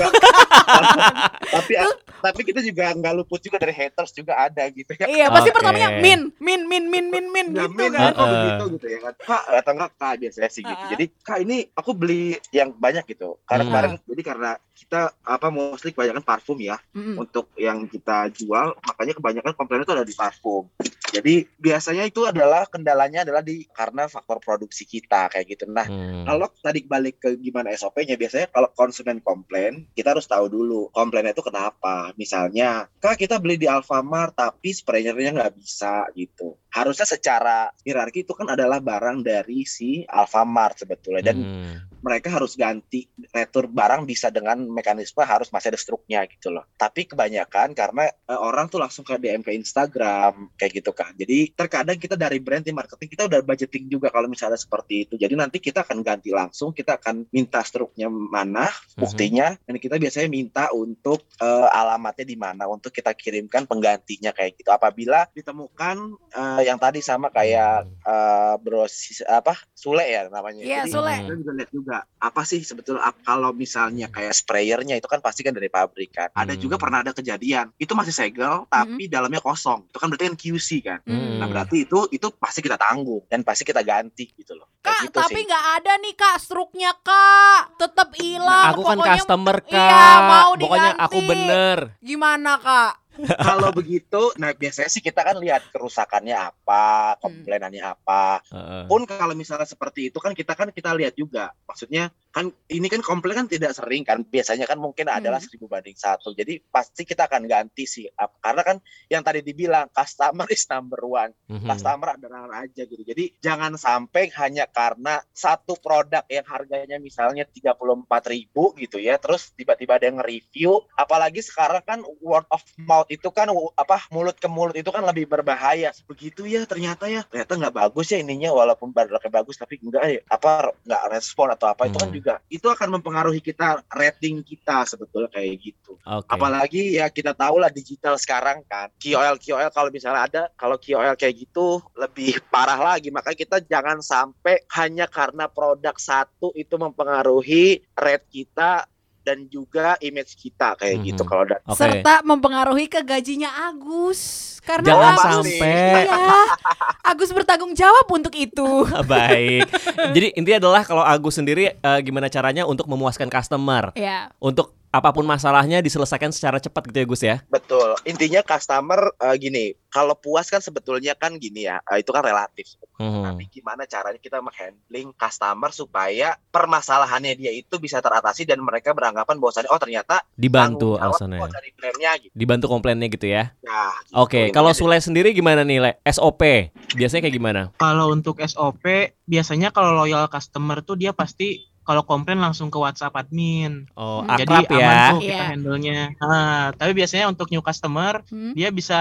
Tapi 1.51 1.73
tapi 2.21 2.41
kita 2.45 2.61
juga 2.61 2.93
nggak 2.93 3.15
luput 3.17 3.41
juga 3.41 3.57
dari 3.57 3.73
haters 3.73 4.13
juga 4.13 4.37
ada 4.37 4.69
gitu 4.69 4.93
ya. 4.93 5.09
Iya, 5.09 5.27
pasti 5.27 5.49
Oke. 5.49 5.57
pertamanya 5.57 5.89
Min, 5.97 6.29
Min, 6.37 6.69
Min, 6.69 6.85
Min, 6.87 7.07
Min, 7.09 7.27
Min 7.27 7.47
Ya, 7.51 7.65
gitu 7.65 7.73
Min, 7.75 7.91
kan. 7.91 8.13
kok 8.13 8.21
Heeh. 8.21 8.31
begitu 8.31 8.65
gitu 8.77 8.87
ya 8.87 8.99
kan 9.01 9.15
kak 9.19 9.43
atau 9.57 9.73
enggak 9.73 9.91
kak 9.97 10.13
biasanya 10.19 10.49
sih 10.49 10.63
gitu 10.63 10.85
jadi 10.87 11.05
kak 11.19 11.39
ini 11.41 11.57
aku 11.73 11.91
beli 11.93 12.23
yang 12.51 12.71
banyak 12.71 13.05
gitu 13.07 13.41
karena 13.43 13.63
Hmm. 13.63 13.71
kemarin 13.71 13.91
jadi 14.05 14.23
karena 14.23 14.51
kita 14.71 15.01
apa 15.19 15.49
mostly 15.49 15.91
kebanyakan 15.91 16.21
parfum 16.21 16.57
ya 16.59 16.77
Mm-mm. 16.93 17.17
untuk 17.17 17.49
yang 17.55 17.85
kita 17.85 18.29
jual 18.31 18.77
makanya 18.79 19.13
kebanyakan 19.15 19.53
komplain 19.55 19.81
itu 19.81 19.93
ada 19.93 20.05
di 20.05 20.13
parfum 20.13 20.69
jadi 21.07 21.35
biasanya 21.55 22.05
itu 22.05 22.23
adalah 22.23 22.65
kendalanya 22.65 23.25
adalah 23.25 23.41
di 23.41 23.65
karena 23.67 24.05
faktor 24.07 24.39
produksi 24.39 24.85
kita 24.85 25.29
kayak 25.29 25.47
gitu 25.49 25.65
nah 25.67 25.85
Hmm. 25.85 26.25
kalau 26.25 26.47
tadi 26.55 26.81
balik 26.83 27.17
ke 27.19 27.35
gimana 27.37 27.73
SOP-nya 27.73 28.15
biasanya 28.15 28.47
kalau 28.49 28.69
konsumen 28.71 29.19
komplain 29.21 29.89
kita 29.91 30.13
harus 30.13 30.25
tahu 30.25 30.47
dulu 30.47 30.60
komplainnya 30.91 31.33
itu 31.33 31.45
kenapa? 31.45 32.13
Misalnya 32.17 32.89
kak 33.01 33.21
kita 33.21 33.39
beli 33.39 33.61
di 33.61 33.69
Alfamart 33.69 34.37
tapi 34.37 34.71
sprayernya 34.73 35.37
nggak 35.37 35.55
bisa 35.59 36.09
gitu. 36.15 36.57
Harusnya 36.71 37.07
secara 37.07 37.71
hierarki 37.83 38.23
itu 38.23 38.33
kan 38.37 38.53
adalah 38.53 38.79
barang 38.79 39.25
dari 39.25 39.67
si 39.67 40.05
Alfamart 40.07 40.83
sebetulnya. 40.87 41.33
Dan 41.33 41.37
Hmm. 41.41 41.90
Mereka 42.01 42.33
harus 42.33 42.57
ganti 42.57 43.07
retur 43.31 43.69
barang 43.69 44.09
bisa 44.09 44.33
dengan 44.33 44.61
mekanisme 44.67 45.21
harus 45.23 45.53
masih 45.53 45.73
ada 45.73 45.81
struknya 45.81 46.25
gitu 46.27 46.49
loh. 46.53 46.65
Tapi 46.75 47.07
kebanyakan 47.07 47.77
karena 47.77 48.09
eh, 48.09 48.41
orang 48.41 48.73
tuh 48.73 48.81
langsung 48.81 49.05
ke 49.05 49.17
DM 49.21 49.45
ke 49.45 49.53
Instagram 49.53 50.57
kayak 50.57 50.73
gitu 50.81 50.93
kan. 50.97 51.13
Jadi 51.15 51.53
terkadang 51.53 52.01
kita 52.01 52.17
dari 52.17 52.41
brand 52.41 52.65
tim 52.65 52.77
marketing 52.77 53.09
kita 53.13 53.29
udah 53.29 53.41
budgeting 53.45 53.85
juga 53.87 54.09
kalau 54.09 54.27
misalnya 54.27 54.57
seperti 54.57 55.09
itu. 55.09 55.15
Jadi 55.21 55.35
nanti 55.37 55.61
kita 55.61 55.85
akan 55.85 56.01
ganti 56.01 56.33
langsung, 56.33 56.73
kita 56.73 56.97
akan 56.97 57.29
minta 57.31 57.61
struknya 57.61 58.09
mana, 58.09 58.69
buktinya 58.97 59.55
dan 59.69 59.77
kita 59.77 60.01
biasanya 60.01 60.29
minta 60.33 60.65
untuk 60.73 61.29
eh, 61.39 61.69
alamatnya 61.69 62.25
di 62.25 62.37
mana 62.37 62.65
untuk 62.67 62.91
kita 62.91 63.13
kirimkan 63.13 63.69
penggantinya 63.69 64.33
kayak 64.33 64.57
gitu. 64.57 64.73
Apabila 64.73 65.29
ditemukan 65.37 65.97
eh, 66.33 66.61
yang 66.65 66.81
tadi 66.81 67.05
sama 67.05 67.29
kayak 67.29 67.85
eh, 67.87 68.55
bro 68.61 68.89
Sis- 68.89 69.27
apa 69.27 69.57
Sule 69.77 70.05
ya 70.09 70.29
namanya. 70.29 70.63
Iya, 70.65 70.85
Jadi, 70.85 70.93
Sule. 70.93 71.15
kita 71.15 71.35
juga 71.37 71.53
lihat 71.57 71.71
juga 71.71 71.90
apa 72.21 72.43
sih 72.45 72.61
sebetulnya 72.61 73.01
kalau 73.21 73.51
misalnya 73.51 74.07
kayak 74.07 74.31
sprayernya 74.31 74.95
itu 74.95 75.09
kan 75.09 75.19
pasti 75.19 75.41
kan 75.41 75.51
dari 75.51 75.67
pabrik 75.67 76.13
kan. 76.13 76.29
Ada 76.31 76.55
Hmm. 76.55 76.61
juga 76.61 76.77
pernah 76.77 77.01
ada 77.01 77.11
kejadian 77.11 77.73
itu 77.77 77.93
masih 77.93 78.13
segel 78.13 78.69
tapi 78.69 79.09
dalamnya 79.09 79.41
kosong. 79.41 79.89
Itu 79.89 79.97
kan 79.97 80.07
berarti 80.07 80.25
kan 80.29 80.37
QC 80.37 80.69
kan. 80.81 80.99
Hmm. 81.03 81.41
Nah 81.41 81.47
berarti 81.47 81.89
itu 81.89 82.07
itu 82.11 82.29
pasti 82.37 82.61
kita 82.61 82.77
tanggung 82.77 83.25
dan 83.27 83.41
pasti 83.41 83.65
kita 83.65 83.81
ganti 83.81 84.29
gitu 84.31 84.53
loh. 84.55 84.69
Kayak 84.81 84.93
Kak, 84.93 85.05
gitu 85.09 85.17
tapi 85.21 85.41
nggak 85.45 85.65
ada 85.77 85.93
nih 85.97 86.15
kak 86.15 86.37
struknya 86.39 86.93
kak, 87.01 87.61
tetap 87.77 88.09
hilang. 88.17 88.73
Aku 88.73 88.83
kan 88.83 88.97
Pokoknya 88.97 89.17
customer 89.17 89.57
kak. 89.61 89.73
Iya, 89.73 90.13
mau 90.21 90.53
Pokoknya 90.55 90.91
aku 90.97 91.17
diganti. 91.17 91.29
bener. 91.29 91.79
Gimana 92.01 92.53
kak? 92.57 92.93
kalau 93.49 93.71
begitu, 93.75 94.33
nah 94.41 94.55
biasanya 94.55 94.89
sih 94.89 95.03
kita 95.05 95.21
kan 95.21 95.37
lihat 95.37 95.69
kerusakannya 95.75 96.37
apa, 96.37 97.17
komplainannya 97.21 97.85
apa. 97.85 98.41
Heeh. 98.49 98.83
Pun 98.89 99.05
kalau 99.05 99.37
misalnya 99.37 99.69
seperti 99.69 100.09
itu 100.09 100.19
kan 100.23 100.33
kita 100.33 100.57
kan 100.57 100.73
kita 100.73 100.97
lihat 100.97 101.15
juga. 101.19 101.53
Maksudnya 101.69 102.09
kan 102.33 102.49
ini 102.71 102.87
kan 102.89 103.03
komplain 103.05 103.45
kan 103.45 103.49
tidak 103.51 103.77
sering 103.77 104.07
kan. 104.07 104.25
Biasanya 104.25 104.65
kan 104.65 104.79
mungkin 104.81 105.11
adalah 105.11 105.43
Hmm. 105.43 105.51
seribu 105.51 105.67
banding 105.69 105.99
satu. 105.99 106.33
Jadi 106.33 106.63
pasti 106.65 107.05
kita 107.05 107.29
akan 107.29 107.45
ganti 107.45 107.85
sih. 107.85 108.07
Karena 108.41 108.63
kan 108.65 108.77
yang 109.11 109.21
tadi 109.21 109.45
dibilang 109.45 109.91
customer 109.91 110.47
is 110.49 110.65
number 110.71 111.03
one. 111.05 111.35
Mhm. 111.51 111.67
Customer 111.67 112.09
adalah 112.17 112.63
aja 112.63 112.83
gitu. 112.87 113.03
Jadi 113.03 113.37
jangan 113.43 113.75
sampai 113.75 114.31
hanya 114.39 114.71
karena 114.71 115.19
satu 115.35 115.77
produk 115.77 116.23
yang 116.31 116.47
harganya 116.47 116.97
misalnya 117.03 117.43
34.000 117.45 118.31
ribu 118.31 118.73
gitu 118.79 119.03
ya. 119.03 119.19
Terus 119.19 119.51
tiba-tiba 119.59 119.99
ada 119.99 120.07
yang 120.07 120.23
nge-review. 120.23 120.87
Apalagi 120.95 121.43
sekarang 121.43 121.83
kan 121.83 122.01
word 122.23 122.47
of 122.55 122.63
mouth 122.79 123.10
itu 123.11 123.27
kan 123.35 123.51
apa 123.75 124.07
mulut 124.15 124.39
ke 124.39 124.47
mulut 124.47 124.79
itu 124.79 124.87
kan 124.95 125.03
lebih 125.03 125.27
berbahaya. 125.27 125.91
Begitu 126.07 126.47
ya 126.47 126.63
ternyata 126.63 127.11
ya. 127.11 127.27
Ternyata 127.27 127.59
nggak 127.59 127.75
bagus 127.75 128.15
ya 128.15 128.23
ininya 128.23 128.55
walaupun 128.55 128.95
produknya 128.95 129.31
bagus 129.35 129.59
tapi 129.59 129.83
enggak 129.83 130.05
ya 130.07 130.21
apa 130.31 130.71
nggak 130.87 131.03
respon 131.11 131.51
atau 131.51 131.75
apa 131.75 131.91
itu 131.91 131.99
kan 131.99 132.07
Hmm. 132.11 132.17
juga 132.19 132.35
itu 132.51 132.67
akan 132.67 132.89
mempengaruhi 132.99 133.43
kita 133.43 133.83
rating 133.91 134.47
kita 134.47 134.87
sebetulnya 134.87 135.31
kayak 135.35 135.59
gitu. 135.59 135.99
Oke. 136.07 136.31
Apalagi 136.31 136.99
ya 136.99 137.11
kita 137.11 137.35
tahu 137.35 137.59
lah 137.59 137.71
digital 137.71 138.15
sekarang 138.15 138.63
kan. 138.71 138.95
KOL 139.03 139.43
KOL 139.43 139.71
kalau 139.75 139.91
misalnya 139.91 140.23
ada 140.31 140.43
kalau 140.55 140.79
KOL 140.79 141.19
kayak 141.19 141.35
gitu 141.35 141.83
lebih 141.99 142.39
parah 142.55 142.79
lagi. 142.79 143.11
Makanya 143.11 143.39
kita 143.39 143.57
jangan 143.67 143.99
sampai 143.99 144.63
hanya 144.79 145.11
karena 145.11 145.51
produk 145.51 145.99
satu 145.99 146.55
itu 146.55 146.79
mempengaruhi 146.79 147.83
rate 147.99 148.27
kita 148.31 148.87
dan 149.31 149.47
juga 149.47 149.95
image 150.01 150.35
kita 150.35 150.75
kayak 150.75 150.99
Mhm. 150.99 151.07
gitu 151.07 151.23
kalau 151.23 151.47
Oke. 151.47 151.79
Serta 151.79 152.19
mempengaruhi 152.21 152.91
ke 152.91 152.99
gajinya 153.01 153.47
Agus. 153.65 154.51
Karena 154.61 154.91
Jangan 154.91 155.15
Agus, 155.15 155.47
sampai 155.47 156.03
Iya, 156.03 156.19
Agus 157.11 157.31
bertanggung 157.31 157.73
jawab 157.73 158.11
untuk 158.11 158.35
itu. 158.35 158.67
baik. 159.07 159.71
Jadi 160.11 160.27
intinya 160.35 160.59
adalah 160.59 160.83
kalau 160.83 161.01
Agus 161.01 161.39
sendiri 161.39 161.71
eh, 161.73 161.99
gimana 162.03 162.27
caranya 162.27 162.67
untuk 162.67 162.85
memuaskan 162.85 163.31
customer, 163.31 163.95
Ya. 163.95 164.35
untuk 164.37 164.75
apa 164.91 165.15
pun 165.15 165.23
masalahnya 165.23 165.79
diselesaikan 165.79 166.35
secara 166.35 166.59
cepat 166.59 166.91
gitu 166.91 166.99
ya 166.99 167.07
Gus 167.07 167.23
ya. 167.23 167.37
betul. 167.47 167.95
Intinya 168.03 168.43
customer 168.43 169.15
eh, 169.23 169.37
gini, 169.39 169.65
kalau 169.87 170.19
puas 170.19 170.51
kan 170.51 170.59
sebetulnya 170.59 171.15
kan 171.15 171.39
gini 171.39 171.71
ya, 171.71 171.79
eh, 171.87 172.03
itu 172.03 172.11
kan 172.11 172.27
relatif. 172.27 172.75
Mhm. 172.99 173.23
Tapi 173.23 173.43
gimana 173.49 173.87
caranya 173.87 174.19
kita 174.19 174.43
menghandling 174.43 175.15
customer 175.15 175.71
supaya 175.71 176.35
permasalahannya 176.51 177.39
dia 177.39 177.55
itu 177.55 177.79
bisa 177.79 178.03
teratasi 178.03 178.45
dan 178.45 178.59
mereka 178.61 178.91
beranggapan 178.91 179.39
bahwasannya 179.39 179.71
oh 179.71 179.81
ternyata 179.81 180.27
Dibantu 180.35 180.99
alasannya. 180.99 181.39
dari 181.49 181.71
brandnya 181.73 182.11
gitu. 182.19 182.35
Dibantu 182.35 182.67
komplainnya 182.69 183.09
gitu 183.09 183.31
ya. 183.31 183.55
Nah, 183.63 183.95
gitu. 184.05 184.19
Oke, 184.19 184.51
Intinya 184.51 184.55
kalau. 184.59 184.73
Sule 184.75 184.97
sendiri 184.99 185.31
gimana 185.31 185.63
nih, 185.63 185.79
Le? 185.79 185.93
SOP 186.09 186.73
biasanya 186.99 187.23
kayak 187.29 187.37
gimana? 187.37 187.61
Kalau 187.79 188.11
untuk 188.11 188.41
SOP, 188.43 188.83
biasanya 189.29 189.71
kalau 189.71 189.95
loyal 189.95 190.27
customer 190.27 190.83
tuh 190.83 190.99
dia 190.99 191.15
pasti 191.15 191.70
kalau 191.81 192.03
komplain 192.03 192.39
langsung 192.39 192.69
ke 192.69 192.77
WhatsApp 192.77 193.17
admin. 193.17 193.89
Oh, 193.95 194.23
Hmm. 194.23 194.37
Jadi 194.37 194.55
akrab 194.63 194.73
aman 194.77 194.81
ya. 194.95 195.09
tuh 195.11 195.21
kita 195.21 195.35
Iya. 195.35 195.49
handle-nya. 195.51 196.01
Nah, 196.17 196.71
tapi 196.73 196.93
biasanya 196.93 197.27
untuk 197.27 197.49
new 197.49 197.61
customer 197.61 198.23
Hmm? 198.27 198.53
dia 198.53 198.69
bisa 198.71 199.01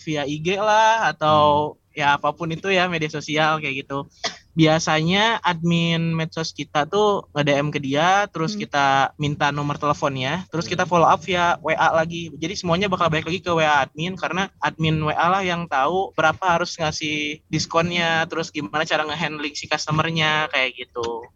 via 0.00 0.24
IG 0.24 0.56
lah 0.56 1.08
atau 1.08 1.38
ya 1.90 2.18
apa 2.18 2.30
pun 2.30 2.50
itu 2.50 2.66
ya 2.68 2.90
media 2.90 3.06
sosial 3.06 3.58
kayak 3.58 3.86
gitu. 3.86 4.10
Biasanya 4.52 5.42
admin 5.42 6.14
medsos 6.14 6.50
kita 6.50 6.86
tuh 6.86 7.26
nge-DM 7.34 7.68
ke 7.68 7.78
dia, 7.78 8.30
terus 8.30 8.54
Hmm. 8.54 8.62
kita 8.62 8.86
minta 9.14 9.50
nomor 9.50 9.74
teleponnya, 9.76 10.46
terus 10.46 10.66
kita 10.66 10.86
follow 10.86 11.06
up 11.06 11.18
via 11.20 11.58
WA 11.58 11.90
lagi. 11.92 12.30
Jadi 12.32 12.54
semuanya 12.54 12.86
bakal 12.86 13.10
balik 13.10 13.26
lagi 13.26 13.38
ke 13.38 13.50
WA 13.50 13.82
admin 13.82 14.14
karena 14.14 14.46
admin 14.58 14.94
WA 15.02 15.26
lah 15.28 15.42
yang 15.42 15.66
tahu 15.66 16.14
berapa 16.14 16.38
harus 16.46 16.74
ngasih 16.74 17.42
diskonnya, 17.46 18.26
terus 18.26 18.50
gimana 18.50 18.82
cara 18.82 19.02
nge-handling 19.02 19.54
si 19.54 19.66
customernya 19.66 20.46
kayak 20.48 20.70
gitu. 20.76 21.26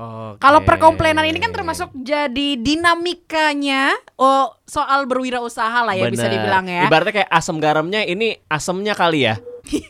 Oke. 0.00 0.40
Kalau 0.40 0.64
perkomplainan 0.64 1.28
ini 1.28 1.36
kan 1.36 1.52
termasuk 1.52 1.92
jadi 1.92 2.56
dinamikanya 2.56 3.92
oh 4.16 4.48
soal 4.64 5.04
berwirausaha 5.04 5.84
lah 5.84 5.92
ya 5.92 6.08
bisa 6.08 6.24
Bener. 6.24 6.40
dibilang 6.40 6.64
ya. 6.64 6.88
Ibaratnya 6.88 7.14
kayak 7.20 7.30
asam 7.30 7.60
garamnya 7.60 8.08
ini 8.08 8.40
asemnya 8.48 8.96
kali 8.96 9.28
ya. 9.28 9.36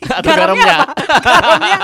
Atau 0.07 0.27
Garamnya 0.27 0.75
garamnya. 1.25 1.77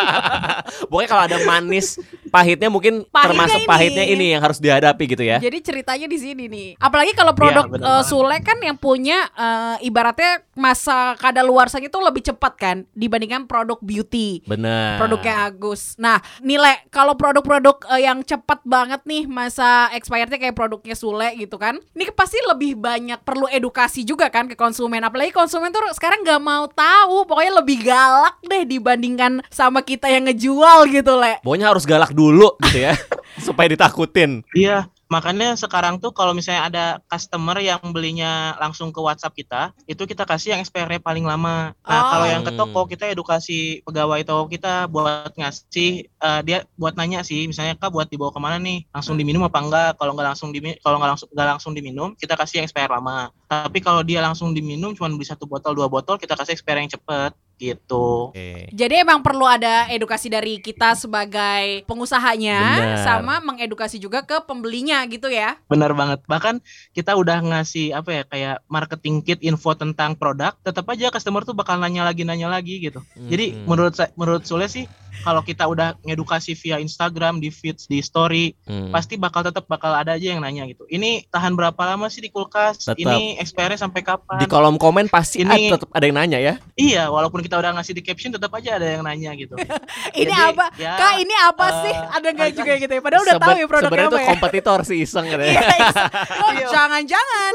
Pokoknya 0.87 1.09
kalau 1.09 1.23
ada 1.25 1.37
manis, 1.43 1.97
pahitnya 2.27 2.67
mungkin 2.67 3.03
Pahitnya 3.07 3.23
termasuk 3.31 3.59
ini. 3.59 3.67
pahitnya 3.67 4.05
ini 4.05 4.25
yang 4.35 4.41
harus 4.41 4.57
dihadapi 4.57 5.03
gitu 5.07 5.23
ya. 5.23 5.37
Jadi 5.39 5.57
ceritanya 5.61 6.07
di 6.07 6.17
sini 6.17 6.43
nih. 6.47 6.67
Apalagi 6.77 7.11
kalau 7.13 7.33
produk 7.33 7.65
Iya, 7.65 7.73
bener 7.73 7.85
eh, 7.85 7.91
banget. 7.93 8.07
Sule 8.07 8.37
kan 8.43 8.57
yang 8.59 8.77
punya 8.77 9.17
eh, 9.31 9.75
ibaratnya 9.83 10.31
masa 10.53 11.13
kadaluarsanya 11.15 11.87
itu 11.87 11.99
lebih 11.99 12.23
cepat 12.25 12.53
kan 12.55 12.77
dibandingkan 12.91 13.45
produk 13.45 13.77
beauty. 13.79 14.41
Benar. 14.43 14.97
Produknya 14.97 15.33
Agus. 15.47 15.95
Nah, 15.97 16.17
nilai 16.39 16.81
kalau 16.89 17.13
produk-produk 17.13 17.85
eh, 17.93 18.05
yang 18.05 18.21
cepat 18.21 18.61
banget 18.63 19.01
nih 19.05 19.23
masa 19.25 19.87
expirednya 19.93 20.37
kayak 20.37 20.55
produknya 20.55 20.95
Sule 20.95 21.29
gitu 21.35 21.55
kan. 21.55 21.77
Ini 21.93 22.09
pasti 22.11 22.37
lebih 22.43 22.77
banyak 22.77 23.21
perlu 23.21 23.47
edukasi 23.47 24.03
juga 24.03 24.27
kan 24.27 24.45
ke 24.45 24.55
konsumen. 24.55 24.99
Apalagi 24.99 25.31
konsumen 25.31 25.69
tuh 25.69 25.81
sekarang 25.93 26.21
nggak 26.21 26.41
mau 26.41 26.65
tahu, 26.67 27.23
pokoknya 27.25 27.53
lebih 27.61 27.76
galak 27.81 28.35
deh 28.45 28.63
dibandingkan 28.65 29.45
sama 29.49 29.81
kita 29.85 30.09
yang 30.09 30.25
ngejual 30.27 30.89
gitu, 30.89 31.13
Le. 31.17 31.39
Pokoknya 31.41 31.71
harus 31.71 31.85
galak 31.85 32.11
dulu 32.11 32.53
gitu 32.69 32.89
ya. 32.89 32.93
supaya 33.45 33.69
ditakutin. 33.69 34.41
Iya, 34.57 34.89
Makanya 35.07 35.55
sekarang 35.55 36.03
tuh 36.03 36.11
kalau 36.11 36.35
misalnya 36.35 36.67
ada 36.67 36.85
customer 37.07 37.55
yang 37.63 37.79
belinya 37.95 38.59
langsung 38.59 38.91
ke 38.91 38.99
WhatsApp 38.99 39.39
kita, 39.39 39.61
itu 39.87 40.03
kita 40.03 40.27
kasih 40.27 40.55
yang 40.55 40.59
expirednya 40.59 40.99
paling 40.99 41.23
lama. 41.23 41.71
Nah, 41.87 42.01
Oh. 42.03 42.07
kalau 42.11 42.27
yang 42.27 42.43
ke 42.43 42.51
toko 42.51 42.81
kita 42.91 43.07
edukasi 43.07 43.79
pegawai 43.87 44.19
toko 44.27 44.51
kita 44.51 44.91
buat 44.91 45.31
ngasih 45.39 46.11
eh, 46.11 46.41
dia 46.43 46.67
buat 46.75 46.99
nanya 46.99 47.23
sih, 47.23 47.47
misalnya 47.47 47.79
Kak 47.79 47.95
buat 47.95 48.11
dibawa 48.11 48.35
ke 48.35 48.39
mana 48.43 48.59
nih? 48.59 48.83
Langsung 48.91 49.15
diminum 49.15 49.47
apa 49.47 49.59
enggak? 49.63 49.89
Kalau 49.95 50.11
nggak 50.11 50.27
langsung 50.35 50.49
diminum, 50.51 50.77
kalau 50.83 50.99
nggak 50.99 51.11
langsung 51.15 51.29
nggak 51.31 51.47
langsung 51.55 51.71
diminum, 51.71 52.09
kita 52.19 52.35
kasih 52.35 52.55
yang 52.59 52.65
expired 52.67 52.91
lama. 52.91 53.31
Tapi 53.47 53.79
kalau 53.79 54.03
dia 54.03 54.19
langsung 54.19 54.51
diminum 54.51 54.91
cuma 54.91 55.07
beli 55.07 55.23
satu 55.23 55.47
botol, 55.47 55.71
dua 55.71 55.87
botol, 55.87 56.19
kita 56.19 56.35
kasih 56.35 56.51
expired 56.51 56.83
yang 56.83 56.91
cepet 56.91 57.31
gitu. 57.57 58.31
Oke. 58.31 58.69
Jadi 58.71 59.01
emang 59.01 59.25
perlu 59.25 59.43
ada 59.43 59.89
edukasi 59.89 60.29
dari 60.29 60.61
kita 60.61 60.93
sebagai 60.93 61.83
pengusahanya 61.89 62.59
Benar. 62.77 63.03
sama 63.03 63.35
mengedukasi 63.41 63.97
juga 63.97 64.21
ke 64.21 64.39
pembelinya 64.45 65.01
gitu 65.09 65.27
ya. 65.27 65.57
Benar 65.65 65.97
banget. 65.97 66.21
Bahkan 66.29 66.61
kita 66.93 67.17
udah 67.17 67.41
ngasih 67.41 67.97
apa 67.97 68.09
ya 68.13 68.23
kayak 68.23 68.55
marketing 68.69 69.25
kit 69.25 69.39
info 69.41 69.73
tentang 69.73 70.13
produk, 70.13 70.53
tetap 70.61 70.85
aja 70.87 71.09
customer 71.09 71.41
tuh 71.41 71.57
bakal 71.57 71.81
nanya 71.81 72.05
lagi 72.05 72.21
nanya 72.23 72.47
lagi 72.47 72.77
gitu. 72.79 73.01
Jadi 73.17 73.57
Hmm. 73.57 73.65
menurut 73.65 73.93
saya 73.97 74.13
menurut 74.13 74.45
Sule 74.45 74.69
sih 74.69 74.85
kalau 75.19 75.41
kita 75.41 75.63
udah 75.63 75.97
ngedukasi 76.01 76.53
via 76.53 76.77
Instagram, 76.77 77.37
di 77.37 77.49
feeds, 77.49 77.85
di 77.85 77.99
story, 77.99 78.53
Hmm. 78.63 78.89
pasti 78.89 79.15
bakal 79.15 79.41
tetap 79.41 79.65
bakal 79.65 79.91
ada 79.91 80.13
aja 80.13 80.27
yang 80.27 80.39
nanya 80.39 80.65
gitu. 80.65 80.83
Ini 80.85 81.25
tahan 81.27 81.53
berapa 81.53 81.77
lama 81.79 82.07
sih 82.07 82.19
di 82.19 82.27
kulkas? 82.27 82.83
Tetap. 82.83 82.97
Ini 82.97 83.37
expire 83.37 83.73
sampai 83.73 84.01
kapan? 84.01 84.37
di 84.37 84.45
kolom 84.45 84.75
komen 84.75 85.07
pasti 85.07 85.41
Ini- 85.41 85.49
ada, 85.67 85.75
tetap 85.75 85.89
ada 85.91 86.03
yang 86.03 86.15
nanya 86.15 86.37
ya. 86.37 86.53
Iya, 86.73 87.07
walaupun 87.07 87.39
kita 87.39 87.55
udah 87.55 87.73
ngasih 87.73 87.91
di 87.91 88.01
caption 88.01 88.29
tetap 88.29 88.51
aja 88.51 88.75
ada 88.75 88.87
yang 88.87 89.01
nanya 89.01 89.33
gitu. 89.33 89.57
Ini 90.13 90.25
Jadi, 90.25 90.33
apa? 90.51 90.65
ya, 90.75 90.93
Kak 90.93 91.13
ini 91.17 91.35
apa 91.35 91.65
eh, 91.65 91.73
sih? 91.79 91.93
Ada 91.93 92.27
nggak 92.29 92.47
kan- 92.47 92.57
juga 92.57 92.73
gitu 92.75 92.91
ya? 92.91 93.01
Padahal 93.01 93.23
udah 93.23 93.35
tahu 93.37 93.49
ya 93.53 93.65
produknya 93.65 93.81
Sebenarnya 93.87 94.07
apa 94.07 94.13
itu 94.13 94.19
ya. 94.19 94.29
kompetitor 94.29 94.79
sih 94.83 94.97
iseng 94.99 95.25
Iya, 95.25 95.31
katanya. 95.31 95.53
iseng. 95.53 96.05
Oh, 96.43 96.51
Iya. 96.51 96.67
jangan-jangan. 96.69 97.53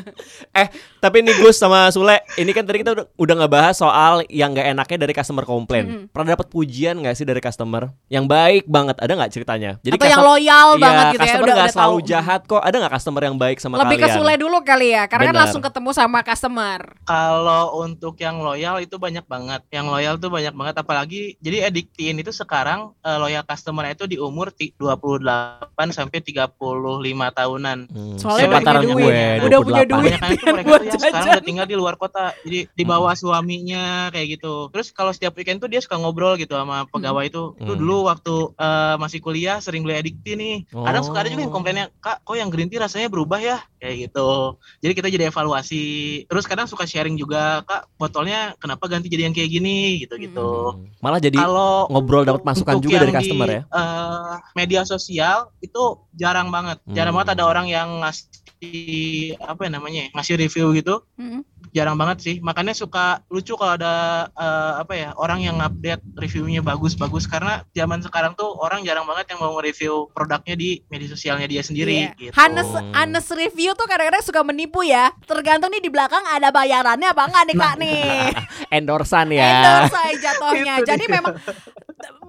Tapi 1.02 1.16
nih 1.20 1.34
Gus 1.38 1.56
sama 1.56 1.88
Sule, 1.88 2.20
ini 2.34 2.50
kan 2.50 2.62
tadi 2.62 2.80
kita 2.80 2.92
udah, 2.92 3.06
udah 3.14 3.34
ngebahas 3.36 3.74
soal 3.74 4.24
yang 4.28 4.52
nggak 4.52 4.68
enaknya 4.70 4.98
dari 4.98 5.12
customer 5.12 5.44
komplain. 5.44 5.84
Mm-mm. 5.86 6.04
Pernah 6.10 6.34
dapat 6.34 6.48
pujian 6.70 7.02
nggak 7.02 7.18
sih 7.18 7.26
dari 7.26 7.42
customer 7.42 7.90
yang 8.06 8.30
baik 8.30 8.62
banget? 8.64 8.94
Ada 9.02 9.10
nggak 9.10 9.32
ceritanya? 9.34 9.70
Atau 9.82 10.06
yang 10.06 10.22
loyal 10.22 10.68
Iya, 10.70 10.78
banget 10.78 11.04
gitu 11.10 11.18
ya. 11.18 11.26
customer 11.26 11.46
nggak 11.50 11.58
udah 11.58 11.74
selalu 11.74 11.98
tahu. 11.98 12.06
jahat 12.06 12.40
kok. 12.46 12.62
Ada 12.62 12.76
nggak 12.78 12.94
customer 12.94 13.22
yang 13.26 13.36
baik 13.36 13.58
sama 13.58 13.74
Lebih 13.76 13.96
ke 13.96 14.02
kalian? 14.06 14.16
Sule 14.16 14.34
dulu 14.38 14.58
kali 14.62 14.88
ya, 14.94 15.02
karena 15.10 15.24
kan 15.26 15.34
Benar. 15.34 15.42
langsung 15.42 15.62
ketemu 15.66 15.90
sama 15.90 16.18
customer. 16.22 16.80
Kalau 17.02 17.64
untuk 17.82 18.14
yang 18.16 18.38
loyal 18.38 18.78
itu 18.78 18.94
banyak 18.94 19.26
banget. 19.26 19.60
Yang 19.68 19.86
loyal 19.90 20.14
tuh 20.14 20.30
banyak 20.30 20.54
banget 20.54 20.74
apalagi 20.78 21.20
jadi 21.42 21.66
Addictin 21.66 22.14
itu 22.16 22.30
sekarang 22.30 22.94
eh, 23.02 23.18
loyal 23.18 23.42
customer 23.42 23.90
itu 23.90 24.06
di 24.06 24.14
umur 24.14 24.54
ti- 24.54 24.70
28 24.78 25.26
sampai 25.90 26.22
35 26.22 26.54
tahunan. 27.32 27.78
Hmm, 27.88 28.14
Soalnya 28.14 28.46
udah 28.48 28.62
punya 28.62 28.78
gue, 28.78 28.94
duit. 28.94 29.38
Udah 29.42 29.58
punya 29.58 29.82
28. 29.82 29.90
duit. 29.90 30.12
Itu 30.30 30.44
mereka 30.54 30.68
buat 30.68 30.78
tuh 30.78 30.86
yang 30.86 31.00
sekarang 31.02 31.26
udah 31.26 31.42
tinggal 31.42 31.66
di 31.66 31.74
luar 31.74 31.94
kota. 31.96 32.30
Jadi 32.46 32.70
di 32.70 32.84
bawah 32.84 33.10
suaminya 33.12 33.84
kayak 34.14 34.38
gitu. 34.38 34.70
Terus 34.70 34.94
kalau 34.94 35.10
setiap 35.10 35.34
weekend 35.34 35.58
tuh 35.58 35.66
dia 35.66 35.82
suka 35.82 35.98
ngobrol 35.98 36.36
gitu 36.36 36.59
sama 36.62 36.84
pegawai 36.88 37.24
itu. 37.24 37.42
Lu 37.58 37.72
Hmm. 37.74 37.80
dulu 37.80 37.96
waktu 38.06 38.34
eh, 38.56 38.94
masih 38.96 39.18
kuliah 39.18 39.58
sering 39.58 39.82
beli 39.82 39.96
Addictin 39.96 40.36
nih. 40.36 40.56
Kadang 40.68 41.02
suka 41.02 41.24
ada 41.24 41.28
juga 41.28 41.42
yang 41.42 41.52
Oh. 41.52 41.56
komplainnya, 41.56 41.86
"Kak, 41.98 42.22
kok 42.22 42.36
yang 42.36 42.48
green 42.48 42.68
tea 42.68 42.78
rasanya 42.78 43.08
berubah 43.08 43.40
ya?" 43.40 43.58
Kayak 43.76 44.10
gitu. 44.10 44.30
Jadi 44.80 44.92
kita 44.92 45.08
jadi 45.08 45.24
evaluasi. 45.28 45.84
Terus 46.24 46.44
kadang 46.44 46.68
suka 46.68 46.84
sharing 46.84 47.16
juga, 47.16 47.64
"Kak, 47.64 47.96
botolnya 47.96 48.52
kenapa 48.56 48.84
ganti 48.86 49.08
jadi 49.08 49.26
yang 49.26 49.34
kayak 49.34 49.50
gini?" 49.50 50.04
gitu-gitu. 50.04 50.76
Hmm. 50.76 50.88
Malah 51.00 51.18
jadi 51.18 51.38
Kalau 51.38 51.88
ngobrol 51.88 52.24
dapat 52.24 52.44
masukan 52.44 52.76
juga 52.78 53.00
dari 53.00 53.10
yang 53.10 53.16
di, 53.16 53.28
customer 53.32 53.48
ya. 53.48 53.62
eh, 53.64 54.34
media 54.54 54.82
sosial 54.84 55.48
itu 55.58 55.82
jarang 56.12 56.48
banget. 56.48 56.76
Jarang 56.86 57.12
Hmm. 57.12 57.24
banget 57.24 57.40
ada 57.40 57.44
orang 57.46 57.66
yang 57.66 58.04
ngasih 58.04 58.28
apa 59.36 59.60
ya 59.66 59.70
namanya? 59.72 60.00
ya, 60.06 60.08
ngasih 60.14 60.34
review 60.36 60.66
gitu. 60.76 61.04
Mm-mm. 61.16 61.42
Jarang 61.70 61.94
banget 61.94 62.18
sih. 62.20 62.36
Makanya 62.40 62.74
suka 62.74 63.22
lucu 63.28 63.54
kalau 63.54 63.76
ada 63.76 64.26
eh, 64.30 64.72
apa 64.80 64.92
ya, 64.96 65.08
orang 65.16 65.40
yang 65.40 65.56
update 65.60 66.02
reviewnya 66.16 66.60
bagus-bagus 66.60 67.24
karena 67.24 67.62
zaman 67.72 68.00
sekarang 68.00 68.32
tuh 68.34 68.48
orang 68.58 68.82
jarang 68.82 69.04
banget 69.04 69.32
yang 69.32 69.40
mau 69.40 69.54
nge-review 69.58 70.10
produknya 70.10 70.54
di 70.56 70.82
media 70.88 71.08
sosialnya 71.08 71.46
dia 71.46 71.62
sendiri 71.62 71.92
Iya. 71.94 72.10
gitu. 72.16 72.32
Hanes, 72.34 72.68
Hmm. 72.70 72.92
Hanes 72.92 73.26
review 73.30 73.72
tuh 73.74 73.86
kadang-kadang 73.86 74.24
suka 74.24 74.40
menipu 74.42 74.82
ya. 74.82 75.12
Tergantung 75.24 75.70
nih 75.70 75.82
di 75.82 75.90
belakang 75.92 76.22
ada 76.24 76.48
bayarannya 76.50 77.08
apa 77.10 77.22
enggak 77.28 77.44
nih 77.48 77.56
kak 77.56 77.74
nih. 77.78 78.02
Endorsan 78.76 79.28
ya. 79.30 79.46
Endorse 79.46 79.98
aja 79.98 80.16
jatuhnya. 80.20 80.74
Itu 80.80 80.86
Jadi 80.90 81.04
memang 81.06 81.34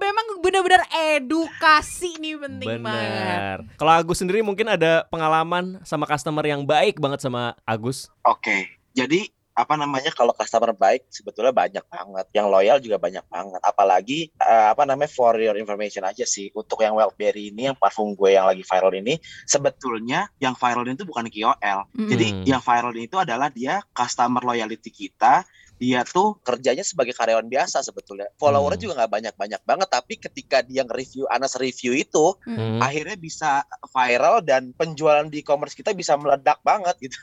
memang 0.02 0.26
benar-benar 0.42 0.82
edukasi 0.90 2.18
nih 2.18 2.34
penting 2.34 2.82
banget. 2.82 3.06
Benar. 3.06 3.56
Kalau 3.78 3.92
Agus 3.94 4.18
sendiri 4.18 4.42
mungkin 4.42 4.66
ada 4.66 5.06
pengalaman 5.06 5.78
sama 5.86 6.10
customer 6.10 6.42
yang 6.42 6.66
baik 6.66 6.98
banget 6.98 7.22
sama 7.22 7.54
Agus. 7.62 8.10
Oke, 8.26 8.66
jadi 8.90 9.30
apa 9.52 9.76
namanya 9.76 10.08
kalau 10.16 10.32
customer 10.32 10.72
baik 10.72 11.12
sebetulnya 11.12 11.52
banyak 11.52 11.84
banget, 11.84 12.26
yang 12.32 12.48
loyal 12.48 12.80
juga 12.80 12.96
banyak 12.96 13.20
banget. 13.28 13.60
Apalagi 13.60 14.18
eh, 14.32 14.66
apa 14.72 14.88
namanya 14.88 15.12
for 15.12 15.36
your 15.36 15.54
information 15.60 16.02
aja 16.08 16.24
sih 16.24 16.48
untuk 16.56 16.80
yang 16.80 16.96
Wildberry 16.96 17.52
ini, 17.52 17.68
yang 17.68 17.76
parfum 17.76 18.16
gue 18.16 18.32
yang 18.32 18.48
lagi 18.48 18.64
viral 18.64 18.96
ini, 18.96 19.20
sebetulnya 19.44 20.32
yang 20.40 20.56
viral 20.56 20.88
itu 20.88 21.04
bukan 21.04 21.28
KOL. 21.28 21.80
Mm. 21.92 22.08
Jadi 22.08 22.26
Hmm. 22.32 22.44
yang 22.48 22.62
viral 22.64 22.96
itu 22.96 23.16
adalah 23.20 23.52
dia 23.52 23.84
customer 23.92 24.40
loyalty 24.40 24.88
kita. 24.88 25.44
Dia 25.82 26.06
tuh 26.06 26.38
kerjanya 26.46 26.86
sebagai 26.86 27.10
karyawan 27.10 27.50
biasa 27.50 27.82
sebetulnya. 27.82 28.30
Followernya 28.38 28.78
Hmm. 28.78 28.84
juga 28.86 28.94
nggak 29.02 29.12
banyak-banyak 29.18 29.62
banget, 29.66 29.88
tapi 29.90 30.14
ketika 30.14 30.62
dia 30.62 30.86
nge-review, 30.86 31.26
Anas 31.26 31.58
review 31.58 31.90
itu, 31.98 32.38
Hmm. 32.46 32.78
akhirnya 32.78 33.18
bisa 33.18 33.66
viral 33.90 34.46
dan 34.46 34.70
penjualan 34.78 35.26
di 35.26 35.42
e-commerce 35.42 35.74
kita 35.74 35.90
bisa 35.90 36.14
meledak 36.14 36.62
banget 36.62 36.94
gitu. 37.02 37.18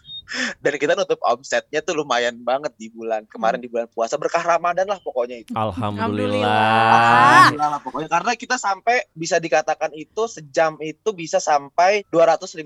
Dan 0.62 0.74
kita 0.78 0.94
nutup 0.94 1.20
omsetnya 1.26 1.82
tuh 1.82 1.98
lumayan 1.98 2.38
banget 2.42 2.74
di 2.78 2.90
bulan 2.90 3.26
kemarin 3.26 3.60
di 3.60 3.68
bulan 3.68 3.90
puasa 3.90 4.16
berkah 4.16 4.42
Ramadan 4.42 4.86
lah 4.86 5.00
pokoknya 5.02 5.42
itu. 5.42 5.52
Alhamdulillah. 5.56 6.46
Alhamdulillah 6.46 7.70
lah 7.78 7.82
pokoknya 7.82 8.10
karena 8.10 8.32
kita 8.38 8.56
sampai 8.58 9.10
bisa 9.14 9.42
dikatakan 9.42 9.92
itu 9.96 10.30
sejam 10.30 10.78
itu 10.82 11.10
bisa 11.14 11.42
sampai 11.42 12.06
250 12.10 12.64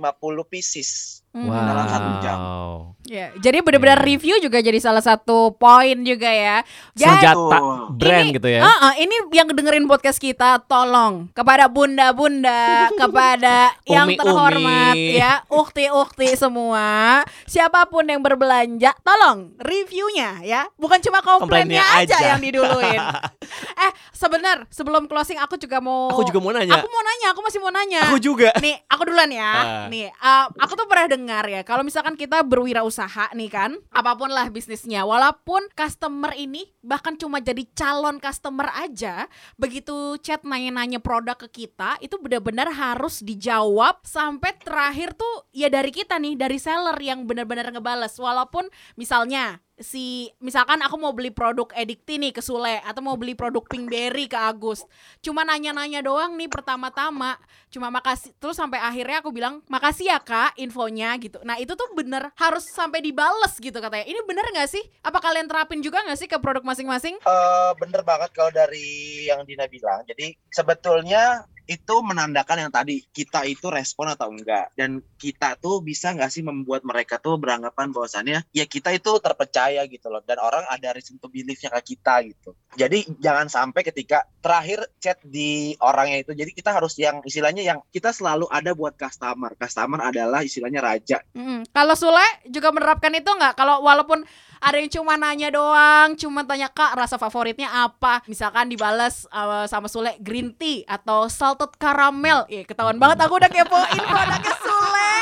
pieces. 0.48 1.22
Hmm. 1.34 1.50
Dalam 1.50 1.90
satu 1.90 2.10
jam. 2.22 2.38
Wow. 2.38 2.78
Ya, 3.10 3.34
jadi 3.42 3.66
benar-benar 3.66 4.06
Iya. 4.06 4.06
review 4.06 4.36
juga 4.38 4.62
jadi 4.62 4.78
salah 4.78 5.02
satu 5.02 5.50
poin 5.58 5.98
juga 6.06 6.30
ya. 6.30 6.62
Jadi 6.94 7.10
Senjata 7.10 7.58
brand 7.90 8.28
Ini- 8.30 8.36
gitu 8.38 8.48
ya. 8.54 8.62
Ah, 8.62 8.78
ah, 8.80 8.94
ini 9.02 9.12
yang 9.34 9.50
dengerin 9.50 9.90
podcast 9.90 10.22
kita 10.22 10.62
tolong 10.70 11.34
kepada 11.34 11.66
bunda-bunda, 11.68 12.86
kepada 13.02 13.74
yang 13.90 14.14
terhormat 14.14 14.94
ya, 14.94 15.42
ukti-ukti 15.50 16.38
semua, 16.38 17.26
siapa 17.54 17.86
pun 17.86 18.02
yang 18.10 18.18
berbelanja, 18.26 18.98
tolong 19.06 19.54
reviewnya 19.62 20.42
ya, 20.42 20.66
bukan 20.74 20.98
cuma 21.06 21.22
komplainnya, 21.22 21.86
Komplainnya 21.86 22.02
aja, 22.02 22.16
aja. 22.18 22.28
yang 22.34 22.42
diduluin. 22.42 22.98
eh, 23.86 23.92
sebentar, 24.10 24.66
sebelum 24.74 25.06
closing 25.06 25.38
aku 25.38 25.62
juga 25.62 25.78
mau 25.78 26.10
Aku 26.10 26.26
juga 26.26 26.42
mau 26.42 26.50
nanya. 26.50 26.82
Aku 26.82 26.90
mau 26.90 27.04
nanya, 27.06 27.28
aku 27.30 27.42
masih 27.46 27.60
mau 27.62 27.70
nanya. 27.70 28.02
Aku 28.10 28.18
juga. 28.18 28.50
Nih, 28.58 28.82
aku 28.90 29.06
duluan 29.06 29.30
ya. 29.30 29.54
Ah. 29.54 29.86
Nih, 29.86 30.10
uh, 30.10 30.50
aku 30.58 30.74
tuh 30.74 30.90
pernah 30.90 31.06
dengar 31.14 31.46
ya, 31.46 31.62
kalau 31.62 31.86
misalkan 31.86 32.18
kita 32.18 32.42
berwirausaha 32.42 33.30
nih 33.38 33.50
kan, 33.54 33.78
apa 33.94 34.18
pun 34.18 34.34
lah 34.34 34.50
bisnisnya, 34.50 35.06
walaupun 35.06 35.70
customer 35.78 36.34
ini 36.34 36.66
bahkan 36.82 37.14
cuma 37.14 37.38
jadi 37.38 37.62
calon 37.78 38.18
customer 38.18 38.74
aja, 38.82 39.30
begitu 39.62 40.18
chat 40.26 40.42
nanya-nanya 40.42 40.98
produk 40.98 41.38
ke 41.38 41.70
kita, 41.70 42.02
itu 42.02 42.18
benar-benar 42.18 42.74
harus 42.74 43.22
dijawab 43.22 44.02
sampai 44.02 44.58
terakhir 44.58 45.14
tuh 45.14 45.46
ya 45.54 45.70
dari 45.70 45.94
kita 45.94 46.18
nih, 46.18 46.34
dari 46.34 46.58
seller 46.58 46.98
yang 46.98 47.30
benar-benar 47.44 47.76
ngebales. 47.76 48.16
Walaupun 48.16 48.72
misalnya 48.96 49.60
si 49.74 50.30
misalkan 50.38 50.80
aku 50.86 50.96
mau 51.02 51.12
beli 51.12 51.34
produk 51.34 51.66
Edikti 51.74 52.22
nih 52.22 52.30
ke 52.30 52.46
Sule 52.46 52.78
atau 52.86 53.02
mau 53.02 53.18
beli 53.18 53.34
produk 53.34 53.66
Pinkberry 53.66 54.30
ke 54.30 54.38
Agus. 54.38 54.86
Cuma 55.20 55.44
nanya-nanya 55.44 56.06
doang 56.06 56.38
nih 56.40 56.48
pertama-tama. 56.48 57.36
Cuma 57.74 57.90
makasih 57.90 58.32
terus 58.38 58.56
sampai 58.56 58.80
akhirnya 58.80 59.20
aku 59.20 59.34
bilang 59.34 59.66
makasih 59.68 60.14
ya 60.14 60.22
kak 60.22 60.56
infonya 60.62 61.18
gitu. 61.20 61.42
Nah 61.44 61.60
itu 61.60 61.74
tuh 61.74 61.90
bener 61.98 62.32
harus 62.38 62.64
sampai 62.70 63.02
dibales 63.02 63.54
gitu 63.60 63.76
katanya. 63.78 64.06
Ini 64.06 64.20
bener 64.24 64.46
nggak 64.54 64.70
sih? 64.70 64.84
Apa 65.04 65.20
kalian 65.20 65.50
terapin 65.50 65.82
juga 65.82 66.06
nggak 66.06 66.20
sih 66.22 66.30
ke 66.30 66.38
produk 66.38 66.64
masing-masing? 66.64 67.18
Eh, 67.20 67.72
bener 67.82 68.06
banget 68.06 68.30
kalau 68.32 68.54
dari 68.54 69.28
yang 69.28 69.44
Dina 69.44 69.66
bilang. 69.68 70.06
Jadi 70.06 70.38
sebetulnya 70.54 71.44
itu 71.64 71.96
menandakan 72.04 72.68
yang 72.68 72.72
tadi 72.72 73.04
kita 73.12 73.48
itu 73.48 73.72
respon 73.72 74.12
atau 74.12 74.32
enggak. 74.32 74.72
Dan 74.76 75.00
kita 75.16 75.56
tuh 75.60 75.80
bisa 75.80 76.12
nggak 76.12 76.32
sih 76.32 76.44
membuat 76.44 76.84
mereka 76.84 77.20
tuh 77.20 77.40
beranggapan 77.40 77.96
bahwasannya 77.96 78.44
ya 78.52 78.66
kita 78.68 78.92
itu 78.92 79.12
terpercaya 79.24 79.84
gitu 79.88 80.12
loh. 80.12 80.20
Dan 80.24 80.40
orang 80.44 80.68
ada 80.68 80.92
reason 80.92 81.16
to 81.20 81.32
believe-nya 81.32 81.72
ke 81.80 81.96
kita 81.96 82.24
gitu. 82.28 82.52
Jadi 82.76 83.06
jangan 83.22 83.48
sampai 83.48 83.82
ketika 83.86 84.26
terakhir 84.44 84.84
chat 85.00 85.22
di 85.24 85.78
orangnya 85.80 86.26
itu 86.26 86.36
jadi 86.36 86.52
kita 86.52 86.74
harus 86.76 86.98
yang 87.00 87.24
istilahnya 87.24 87.64
yang 87.64 87.80
kita 87.94 88.12
selalu 88.12 88.50
ada 88.52 88.76
buat 88.76 88.98
customer. 89.00 89.56
Customer 89.56 90.00
adalah 90.04 90.44
istilahnya 90.44 90.82
raja. 90.84 91.18
Mm-mm. 91.34 91.70
kalau 91.72 91.96
Sule 91.96 92.26
juga 92.50 92.74
menerapkan 92.76 93.14
itu 93.16 93.30
nggak? 93.30 93.56
Kalau 93.56 93.80
walaupun 93.86 94.26
ada 94.64 94.80
yang 94.80 94.92
cuma 94.92 95.20
nanya 95.20 95.52
doang, 95.52 96.16
cuma 96.16 96.48
tanya 96.48 96.72
kak 96.72 96.96
rasa 96.96 97.20
favoritnya 97.20 97.68
apa. 97.68 98.24
Misalkan 98.32 98.72
dibales 98.72 99.28
uh, 99.30 99.68
sama 99.68 99.92
Sule 99.92 100.16
green 100.24 100.56
tea 100.56 100.88
atau 100.88 101.28
salted 101.28 101.76
caramel. 101.76 102.48
Ya 102.48 102.64
ketahuan 102.64 102.96
banget 102.96 103.20
aku 103.20 103.36
udah 103.38 103.52
kepoin 103.52 104.04
produknya 104.08 104.54
Sule. 104.64 105.14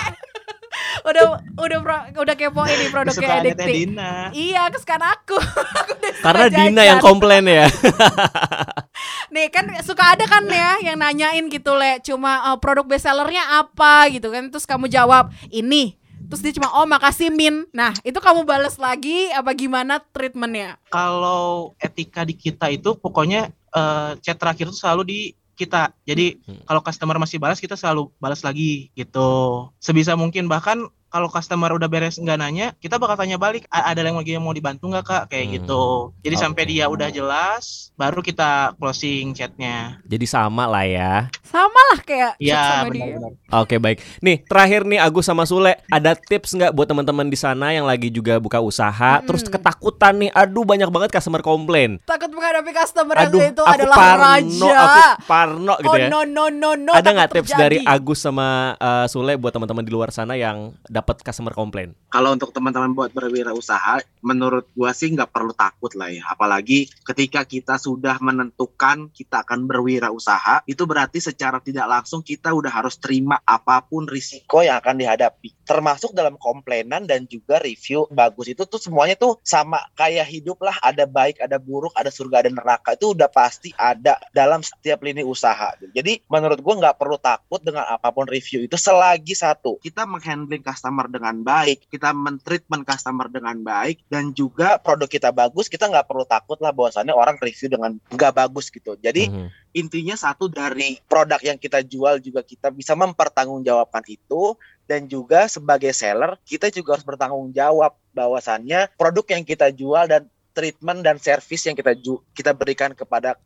udah 1.10 1.24
udah 1.58 1.78
pro- 1.82 2.08
udah 2.22 2.36
kepoin 2.38 2.76
nih 2.78 2.90
produknya 2.94 3.28
Edikti. 3.42 3.74
Dina. 3.74 4.12
Iya, 4.32 4.70
kesukaan 4.70 5.04
aku. 5.04 5.38
Aku 5.82 5.92
udah 5.98 6.12
suka 6.14 6.26
Karena 6.26 6.46
Dina 6.48 6.82
yang 6.86 7.00
komplain 7.02 7.44
ya. 7.50 7.66
Nih 9.34 9.48
kan 9.48 9.66
suka 9.82 10.14
ada 10.14 10.28
kan 10.28 10.44
ya 10.46 10.78
yang 10.84 11.00
nanyain 11.00 11.48
gitu 11.48 11.72
le 11.74 12.04
Cuma 12.04 12.52
uh, 12.52 12.58
produk 12.60 12.84
bestsellernya 12.84 13.64
apa 13.64 14.12
gitu 14.12 14.28
kan 14.28 14.52
Terus 14.52 14.68
kamu 14.68 14.92
jawab 14.92 15.32
ini 15.48 16.01
Terus 16.32 16.42
dia 16.48 16.54
cuma 16.56 16.72
oh 16.72 16.88
makasih 16.88 17.28
Min 17.28 17.68
Nah 17.76 17.92
itu 18.08 18.16
kamu 18.16 18.48
bales 18.48 18.80
lagi 18.80 19.28
apa 19.36 19.52
gimana 19.52 20.00
treatmentnya 20.00 20.80
Kalau 20.88 21.76
etika 21.76 22.24
di 22.24 22.40
kita 22.40 22.72
itu 22.72 22.96
pokoknya 22.96 23.52
eh, 23.52 24.12
chat 24.24 24.40
terakhir 24.40 24.72
itu 24.72 24.80
selalu 24.80 25.04
di 25.04 25.20
kita. 25.60 25.94
Jadi 26.08 26.42
Hmm. 26.42 26.64
kalau 26.66 26.82
customer 26.82 27.22
masih 27.22 27.38
balas 27.38 27.62
kita 27.62 27.78
selalu 27.78 28.10
balas 28.18 28.42
lagi 28.42 28.90
gitu. 28.98 29.70
Sebisa 29.78 30.18
mungkin 30.18 30.50
bahkan 30.50 30.90
kalau 31.12 31.28
customer 31.28 31.70
udah 31.70 31.86
beres 31.86 32.16
nggak 32.16 32.40
nanya, 32.40 32.68
kita 32.80 32.96
bakal 32.96 33.14
tanya 33.14 33.36
balik, 33.36 33.68
"A- 33.68 33.92
ada 33.92 34.00
yang 34.00 34.16
lagi 34.16 34.32
yang 34.32 34.42
mau 34.42 34.52
dibantu 34.52 34.88
nggak 34.88 35.04
kak? 35.04 35.24
Kayak 35.28 35.46
Hmm. 35.46 35.54
gitu. 35.60 35.84
Jadi 36.22 36.36
Oke. 36.36 36.42
sampai 36.42 36.64
dia 36.66 36.86
udah 36.88 37.10
jelas, 37.12 37.64
baru 37.94 38.20
kita 38.20 38.50
closing 38.76 39.32
chatnya. 39.32 40.00
Jadi 40.04 40.24
sama 40.24 40.66
lah 40.66 40.84
ya. 40.84 41.14
Sama 41.44 41.82
lah 41.92 42.00
kayak 42.00 42.40
Iya 42.40 42.56
dia 42.56 42.88
benar-benar. 42.88 43.32
Oke 43.54 43.76
baik. 43.76 44.00
Nih 44.20 44.40
terakhir 44.42 44.82
nih 44.84 44.98
Agus 44.98 45.28
sama 45.28 45.44
Sule, 45.44 45.76
ada 45.86 46.16
tips 46.16 46.56
nggak 46.56 46.72
buat 46.72 46.88
teman-teman 46.88 47.28
di 47.28 47.36
sana 47.36 47.70
yang 47.70 47.84
lagi 47.84 48.08
juga 48.08 48.40
buka 48.40 48.58
usaha, 48.58 49.20
Mm-mm. 49.20 49.28
terus 49.28 49.44
ketakutan 49.44 50.16
nih, 50.18 50.32
aduh 50.32 50.64
banyak 50.64 50.88
banget 50.88 51.12
customer 51.12 51.42
komplain. 51.42 52.00
Takut 52.02 52.32
menghadapi 52.32 52.72
customer 52.72 53.16
Aduh, 53.20 53.36
yang 53.38 53.52
itu 53.52 53.60
aku 53.60 53.76
adalah 53.76 53.98
parno, 53.98 54.24
raja 54.24 54.72
aku 54.72 55.02
parno 55.26 55.74
gitu 55.76 55.90
Oh 55.90 55.98
ya. 55.98 56.08
no 56.08 56.24
no 56.24 56.48
no 56.48 56.72
no 56.74 56.96
ada 56.96 57.10
nggak 57.10 57.32
tips 57.34 57.52
dari 57.52 57.84
terjadi. 57.84 57.92
Agus 57.92 58.20
sama 58.22 58.48
uh, 58.78 59.06
Sule 59.06 59.36
buat 59.36 59.52
teman-teman 59.52 59.84
di 59.84 59.92
luar 59.92 60.08
sana 60.10 60.40
yang 60.40 60.72
dapat 61.02 61.26
customer 61.26 61.52
komplain? 61.58 61.98
Kalau 62.12 62.36
untuk 62.36 62.52
teman-teman 62.52 62.92
buat 62.92 63.16
berwirausaha, 63.16 64.04
menurut 64.20 64.68
gua 64.76 64.92
sih 64.92 65.16
nggak 65.16 65.32
perlu 65.32 65.56
takut 65.56 65.96
lah 65.96 66.12
ya. 66.12 66.28
Apalagi 66.28 66.92
ketika 67.08 67.48
kita 67.48 67.80
sudah 67.80 68.20
menentukan 68.20 69.08
kita 69.16 69.48
akan 69.48 69.64
berwirausaha, 69.64 70.68
itu 70.68 70.84
berarti 70.84 71.24
secara 71.24 71.64
tidak 71.64 71.88
langsung 71.88 72.20
kita 72.20 72.52
udah 72.52 72.68
harus 72.68 73.00
terima 73.00 73.40
apa 73.48 73.80
pun 73.88 74.12
risiko 74.12 74.60
yang 74.60 74.84
akan 74.84 75.00
dihadapi. 75.00 75.56
Termasuk 75.64 76.12
dalam 76.12 76.36
komplainan 76.36 77.08
dan 77.08 77.24
juga 77.32 77.64
review 77.64 78.12
bagus 78.12 78.52
itu 78.52 78.68
tuh 78.68 78.76
semuanya 78.84 79.16
tuh 79.16 79.40
sama 79.40 79.80
kayak 79.96 80.28
hidup 80.28 80.60
lah. 80.60 80.76
Ada 80.84 81.08
baik, 81.08 81.40
ada 81.40 81.56
buruk, 81.64 81.96
ada 81.96 82.12
surga, 82.12 82.44
ada 82.44 82.52
neraka. 82.52 83.00
Itu 83.00 83.16
udah 83.16 83.32
pasti 83.32 83.72
ada 83.80 84.20
dalam 84.36 84.60
setiap 84.60 85.00
lini 85.00 85.24
usaha. 85.24 85.72
Jadi 85.80 86.28
menurut 86.28 86.60
gua 86.60 86.76
nggak 86.76 87.00
perlu 87.00 87.16
takut 87.24 87.64
dengan 87.64 87.88
apa 87.88 88.12
pun 88.12 88.28
review 88.28 88.68
itu 88.68 88.76
selagi 88.76 89.32
satu 89.32 89.80
kita 89.80 90.04
menghandling 90.04 90.60
customer 90.60 91.08
dengan 91.08 91.40
baik, 91.40 91.88
kita 92.02 92.18
mentreatment 92.18 92.82
customer 92.82 93.30
dengan 93.30 93.62
baik 93.62 94.02
dan 94.10 94.34
juga 94.34 94.82
produk 94.82 95.06
kita 95.06 95.30
bagus, 95.30 95.70
kita 95.70 95.86
nggak 95.86 96.10
perlu 96.10 96.26
takut 96.26 96.58
lah 96.58 96.74
bahwasannya 96.74 97.14
orang 97.14 97.38
review 97.38 97.70
dengan 97.70 98.02
nggak 98.10 98.34
bagus 98.34 98.74
gitu. 98.74 98.98
Jadi 98.98 99.30
Mhm. 99.30 99.48
intinya 99.78 100.18
satu 100.18 100.50
dari 100.50 100.98
produk 101.06 101.38
yang 101.46 101.62
kita 101.62 101.86
jual 101.86 102.18
juga 102.18 102.42
kita 102.42 102.74
bisa 102.74 102.98
mempertanggungjawabkan 102.98 104.02
itu 104.10 104.58
dan 104.90 105.06
juga 105.06 105.46
sebagai 105.46 105.94
seller 105.94 106.42
kita 106.42 106.74
juga 106.74 106.98
harus 106.98 107.06
bertanggung 107.06 107.54
jawab 107.54 107.94
bahwasannya 108.18 108.90
produk 108.98 109.38
yang 109.38 109.46
kita 109.46 109.70
jual 109.70 110.10
dan 110.10 110.26
treatment 110.58 111.06
dan 111.06 111.22
service 111.22 111.70
yang 111.70 111.78
kita 111.78 111.94
ju- 111.96 112.26
kita 112.34 112.52
berikan 112.58 112.98
kepada 112.98 113.38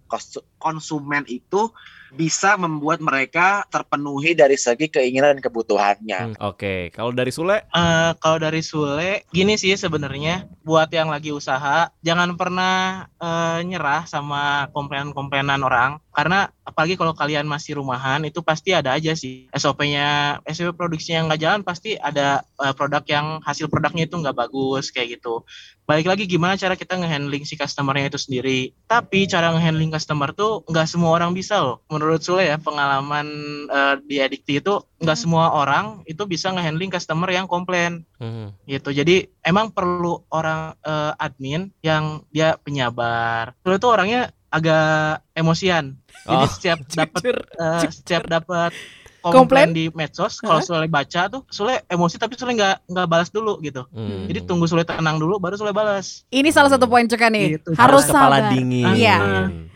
konsumen 0.58 1.28
itu 1.28 1.70
bisa 2.16 2.56
membuat 2.56 3.04
mereka 3.04 3.68
terpenuhi 3.68 4.32
dari 4.34 4.56
segi 4.56 4.88
keinginan 4.88 5.38
dan 5.38 5.42
kebutuhannya. 5.44 6.20
Hmm, 6.32 6.36
Oke, 6.40 6.90
kalau 6.96 7.12
dari 7.12 7.36
Sule, 7.36 7.68
Eh, 7.76 8.12
kalau 8.24 8.40
dari 8.40 8.64
Sule, 8.64 9.28
gini 9.36 9.60
sih 9.60 9.76
sebenarnya 9.76 10.48
buat 10.64 10.88
yang 10.96 11.12
lagi 11.12 11.36
usaha, 11.36 11.92
jangan 12.00 12.40
pernah 12.40 13.06
eh, 13.20 13.60
nyerah 13.68 14.08
sama 14.08 14.72
komplainan-komplainan 14.72 15.60
orang, 15.60 16.00
karena 16.16 16.48
apalagi 16.64 16.96
kalau 16.96 17.12
kalian 17.12 17.44
masih 17.44 17.78
rumahan 17.78 18.24
itu 18.24 18.40
pasti 18.40 18.72
ada 18.72 18.96
aja 18.96 19.12
sih 19.12 19.52
SOP-nya, 19.52 20.40
SOP 20.48 20.80
produksinya 20.80 21.18
yang 21.20 21.28
nggak 21.28 21.42
jalan 21.44 21.62
pasti 21.68 22.00
ada 22.00 22.48
eh, 22.64 22.72
produk 22.72 23.04
yang 23.04 23.44
hasil 23.44 23.68
produknya 23.68 24.08
itu 24.08 24.16
nggak 24.16 24.38
bagus 24.38 24.94
kayak 24.96 25.20
gitu. 25.20 25.44
Balik 25.86 26.10
lagi 26.10 26.26
gimana 26.26 26.58
cara 26.58 26.74
kita 26.74 26.98
ngehandling 26.98 27.46
si 27.46 27.54
customernya 27.60 28.10
itu 28.10 28.18
sendiri. 28.18 28.74
Tapi 28.90 29.30
cara 29.30 29.54
ngehandling 29.54 29.94
customer 29.94 30.34
tuh 30.34 30.66
nggak 30.66 30.88
semua 30.90 31.14
orang 31.14 31.36
bisa 31.36 31.62
loh. 31.62 31.84
Menurut 31.92 32.05
Sule 32.16 32.46
ya 32.46 32.58
pengalaman 32.58 33.28
eh, 33.68 33.96
di 34.02 34.18
Adikti 34.18 34.58
itu 34.58 34.74
nggak 34.98 35.14
Hmm. 35.14 35.24
semua 35.24 35.46
orang 35.52 35.86
itu 36.04 36.24
bisa 36.24 36.50
ngehandling 36.50 36.90
customer 36.90 37.28
yang 37.28 37.46
komplain 37.46 38.06
Mhm. 38.18 38.54
gitu. 38.66 38.90
Jadi 38.90 39.16
emang 39.42 39.70
perlu 39.70 40.22
orang 40.30 40.74
eh, 40.80 41.14
admin 41.18 41.74
yang 41.80 42.04
dia 42.30 42.56
penyabar. 42.58 43.58
Sule 43.60 43.76
itu 43.76 43.88
orangnya 43.88 44.22
agak 44.48 45.20
emosian. 45.34 45.98
Jadi 46.22 46.36
Oh, 46.38 46.48
setiap 46.48 46.80
dapat 47.00 47.22
Jujur. 47.22 47.38
eh, 47.56 47.82
setiap 47.90 48.24
dapat 48.26 48.72
Komplain? 49.20 49.42
komplain 49.66 49.70
di 49.74 49.86
medsos, 49.90 50.38
kalau 50.38 50.62
Sule 50.62 50.86
baca 50.86 51.26
tuh 51.28 51.42
Sule 51.50 51.82
emosi 51.86 52.16
tapi 52.16 52.34
Sule 52.34 52.54
nggak 52.54 52.86
nggak 52.88 53.08
balas 53.08 53.30
dulu 53.30 53.58
gitu. 53.60 53.82
Hmm. 53.90 54.30
Jadi 54.30 54.40
tunggu 54.44 54.64
Sule 54.64 54.86
tenang 54.86 55.18
dulu 55.18 55.38
baru 55.38 55.54
Sule 55.56 55.70
balas. 55.70 56.24
Ini 56.30 56.46
salah 56.50 56.70
satu 56.70 56.86
poin 56.86 57.04
juga 57.04 57.26
nih 57.28 57.58
Gitu. 57.58 57.74
Harus 57.74 58.06
kepala 58.06 58.38
sabar 58.38 58.54
dingin. 58.54 58.86
Iya. 58.94 59.18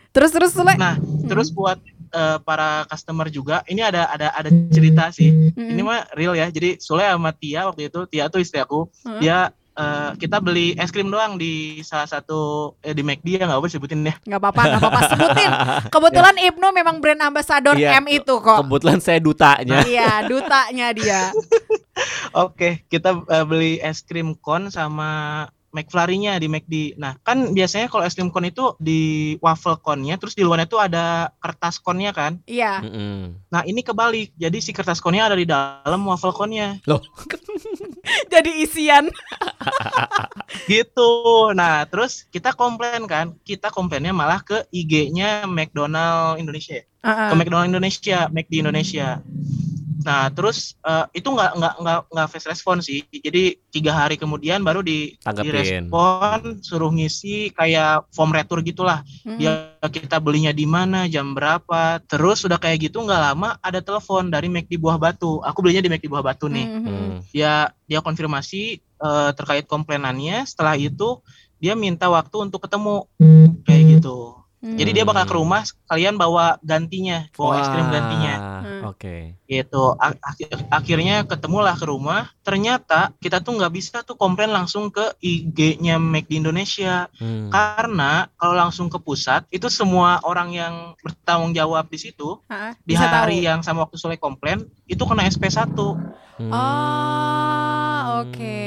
Terus 0.10 0.30
terus 0.32 0.52
Sule 0.54 0.74
Nah, 0.74 0.96
terus 1.24 1.50
buat 1.50 1.82
eh, 2.10 2.38
para 2.42 2.84
customer 2.86 3.28
juga 3.28 3.62
ini 3.66 3.80
ada 3.80 4.10
ada 4.10 4.34
ada 4.34 4.50
cerita 4.70 5.10
sih. 5.10 5.30
Mm-mm. 5.30 5.70
Ini 5.74 5.82
mah 5.82 6.10
real 6.14 6.34
ya. 6.34 6.50
Jadi 6.50 6.78
Sule 6.78 7.06
sama 7.06 7.32
Tia 7.32 7.66
waktu 7.66 7.88
itu 7.88 8.04
Tia 8.06 8.28
tuh 8.28 8.42
istri 8.42 8.58
aku. 8.58 8.90
Hmm. 9.02 9.18
Dia 9.18 9.50
eh, 9.74 10.12
kita 10.20 10.38
beli 10.38 10.76
es 10.76 10.92
krim 10.92 11.08
doang 11.08 11.40
di 11.40 11.80
salah 11.82 12.04
satu 12.04 12.74
eh, 12.82 12.92
di 12.92 13.00
McD 13.00 13.40
ya 13.40 13.48
nggak 13.48 13.60
apa 13.64 13.68
sebutin 13.68 14.04
deh. 14.04 14.16
nggak 14.28 14.40
apa-apa 14.40 14.62
nggak 14.68 14.82
apa-apa 14.84 15.02
sebutin 15.08 15.52
kebetulan 15.96 16.36
Ibnu 16.36 16.68
memang 16.76 16.96
brand 17.00 17.22
ambassador 17.24 17.80
Iya. 17.80 17.96
M 17.98 18.12
itu 18.12 18.34
kok 18.38 18.60
Kebetulan 18.60 19.00
saya 19.00 19.24
dutanya. 19.24 19.80
iya 19.92 20.28
dutanya 20.28 20.92
dia 20.92 21.32
Oke, 22.36 22.84
kita 22.88 23.24
eh, 23.28 23.44
beli 23.44 23.80
es 23.80 24.04
krim 24.04 24.36
kon 24.36 24.68
sama 24.70 25.48
McFlurry-nya 25.70 26.42
di 26.42 26.48
McD. 26.50 26.76
Nah, 26.98 27.18
kan 27.22 27.54
biasanya 27.54 27.88
kalau 27.88 28.06
es 28.06 28.18
krim 28.18 28.34
kon 28.34 28.46
itu 28.46 28.74
di 28.82 29.36
waffle 29.42 29.78
konnya, 29.80 30.18
terus 30.18 30.34
di 30.34 30.42
luarnya 30.42 30.68
tuh 30.70 30.82
ada 30.82 31.30
kertas 31.42 31.78
konnya 31.78 32.12
kan. 32.14 32.42
iya 32.50 32.82
Mhm. 32.82 33.50
Nah, 33.50 33.62
ini 33.66 33.82
kebalik. 33.86 34.34
Jadi 34.38 34.58
si 34.62 34.72
kertas 34.74 35.02
konnya 35.04 35.30
ada 35.30 35.38
di 35.38 35.46
dalam 35.46 36.02
waffle 36.06 36.34
konnya. 36.34 36.78
Loh, 36.90 37.02
jadi 38.34 38.52
isian 38.62 39.10
Gitu. 40.72 41.12
Nah, 41.54 41.86
terus 41.90 42.26
kita 42.30 42.54
komplain 42.54 43.06
kan. 43.10 43.34
Kita 43.42 43.74
komplainnya 43.74 44.14
malah 44.14 44.42
ke 44.42 44.66
IG-nya 44.70 45.46
McDonald 45.50 46.42
Indonesia. 46.42 46.82
Heeh. 47.06 47.30
Ke 47.32 47.36
McDonald 47.38 47.70
Indonesia, 47.70 48.28
McD 48.30 48.54
Indonesia. 48.62 49.22
Nah, 50.00 50.32
terus 50.32 50.80
eh, 50.80 51.06
itu 51.20 51.28
nggak 51.28 51.52
nggak 51.60 51.74
nggak 51.84 52.00
nggak 52.08 52.28
fast 52.32 52.48
respon 52.48 52.80
sih. 52.80 53.04
Jadi 53.12 53.60
tiga 53.68 53.92
hari 53.92 54.16
kemudian 54.16 54.64
baru 54.64 54.80
di 54.80 55.20
Tanggepin. 55.20 55.52
direspon, 55.52 56.64
suruh 56.64 56.92
ngisi 56.96 57.52
kayak 57.52 58.08
form 58.16 58.32
retur 58.32 58.64
gitulah. 58.64 59.04
Mm-mm. 59.28 59.40
Dia 59.40 59.76
kita 59.92 60.24
belinya 60.24 60.56
di 60.56 60.64
mana, 60.64 61.06
jam 61.12 61.36
berapa. 61.36 62.00
Terus 62.08 62.48
udah 62.48 62.56
kayak 62.56 62.90
gitu 62.92 63.04
nggak 63.04 63.22
lama 63.32 63.60
ada 63.60 63.84
telepon 63.84 64.32
dari 64.32 64.48
McD 64.48 64.80
Buah 64.80 64.96
Batu. 64.96 65.44
Aku 65.44 65.60
belinya 65.60 65.84
di 65.84 65.92
McD 65.92 66.08
Buah 66.08 66.24
Batu 66.24 66.48
nih. 66.48 66.66
Hmm. 66.66 67.20
Dia 67.36 67.76
dia 67.84 68.00
konfirmasi 68.00 68.80
eh, 68.80 69.32
terkait 69.36 69.68
komplainannya. 69.68 70.48
Setelah 70.48 70.80
itu 70.80 71.20
dia 71.60 71.76
minta 71.76 72.08
waktu 72.08 72.48
untuk 72.48 72.64
ketemu 72.64 73.04
kayak 73.68 74.00
gitu. 74.00 74.40
Jadi 74.60 74.92
dia 74.92 75.08
bakal 75.08 75.24
ke 75.24 75.34
rumah, 75.34 75.64
kalian 75.88 76.20
bawa 76.20 76.60
gantinya, 76.60 77.32
bawa 77.32 77.54
es 77.58 77.68
krim 77.68 77.88
Wah, 77.88 77.92
gantinya. 77.92 78.36
Hmm. 78.60 78.82
Oke. 78.86 79.40
gitu 79.44 79.98
A- 79.98 80.14
ak- 80.16 80.68
akhirnya 80.70 81.26
ketemulah 81.26 81.74
ke 81.74 81.84
rumah 81.84 82.30
ternyata 82.44 83.10
kita 83.18 83.40
tuh 83.40 83.58
nggak 83.58 83.74
bisa 83.74 84.04
tuh 84.04 84.14
komplain 84.14 84.52
langsung 84.52 84.88
ke 84.88 85.02
IG-nya 85.20 85.98
McD 85.98 86.38
Indonesia 86.38 87.10
Hmm. 87.18 87.50
karena 87.50 88.30
kalau 88.36 88.54
langsung 88.54 88.88
ke 88.88 88.98
pusat 88.98 89.50
itu 89.50 89.66
semua 89.68 90.22
orang 90.22 90.54
yang 90.54 90.74
bertanggung 91.00 91.52
jawab 91.52 91.88
di 91.88 91.98
situ 91.98 92.38
Heeh, 92.46 92.78
di 92.80 92.94
hari 92.94 93.42
tahu. 93.42 93.48
yang 93.48 93.60
sama 93.60 93.84
waktu 93.84 93.98
Sule 93.98 94.16
komplain 94.16 94.60
itu 94.86 95.02
kena 95.02 95.26
SP1 95.26 95.74
Hmm. 96.40 96.52
Oh, 96.56 98.00
oke. 98.22 98.60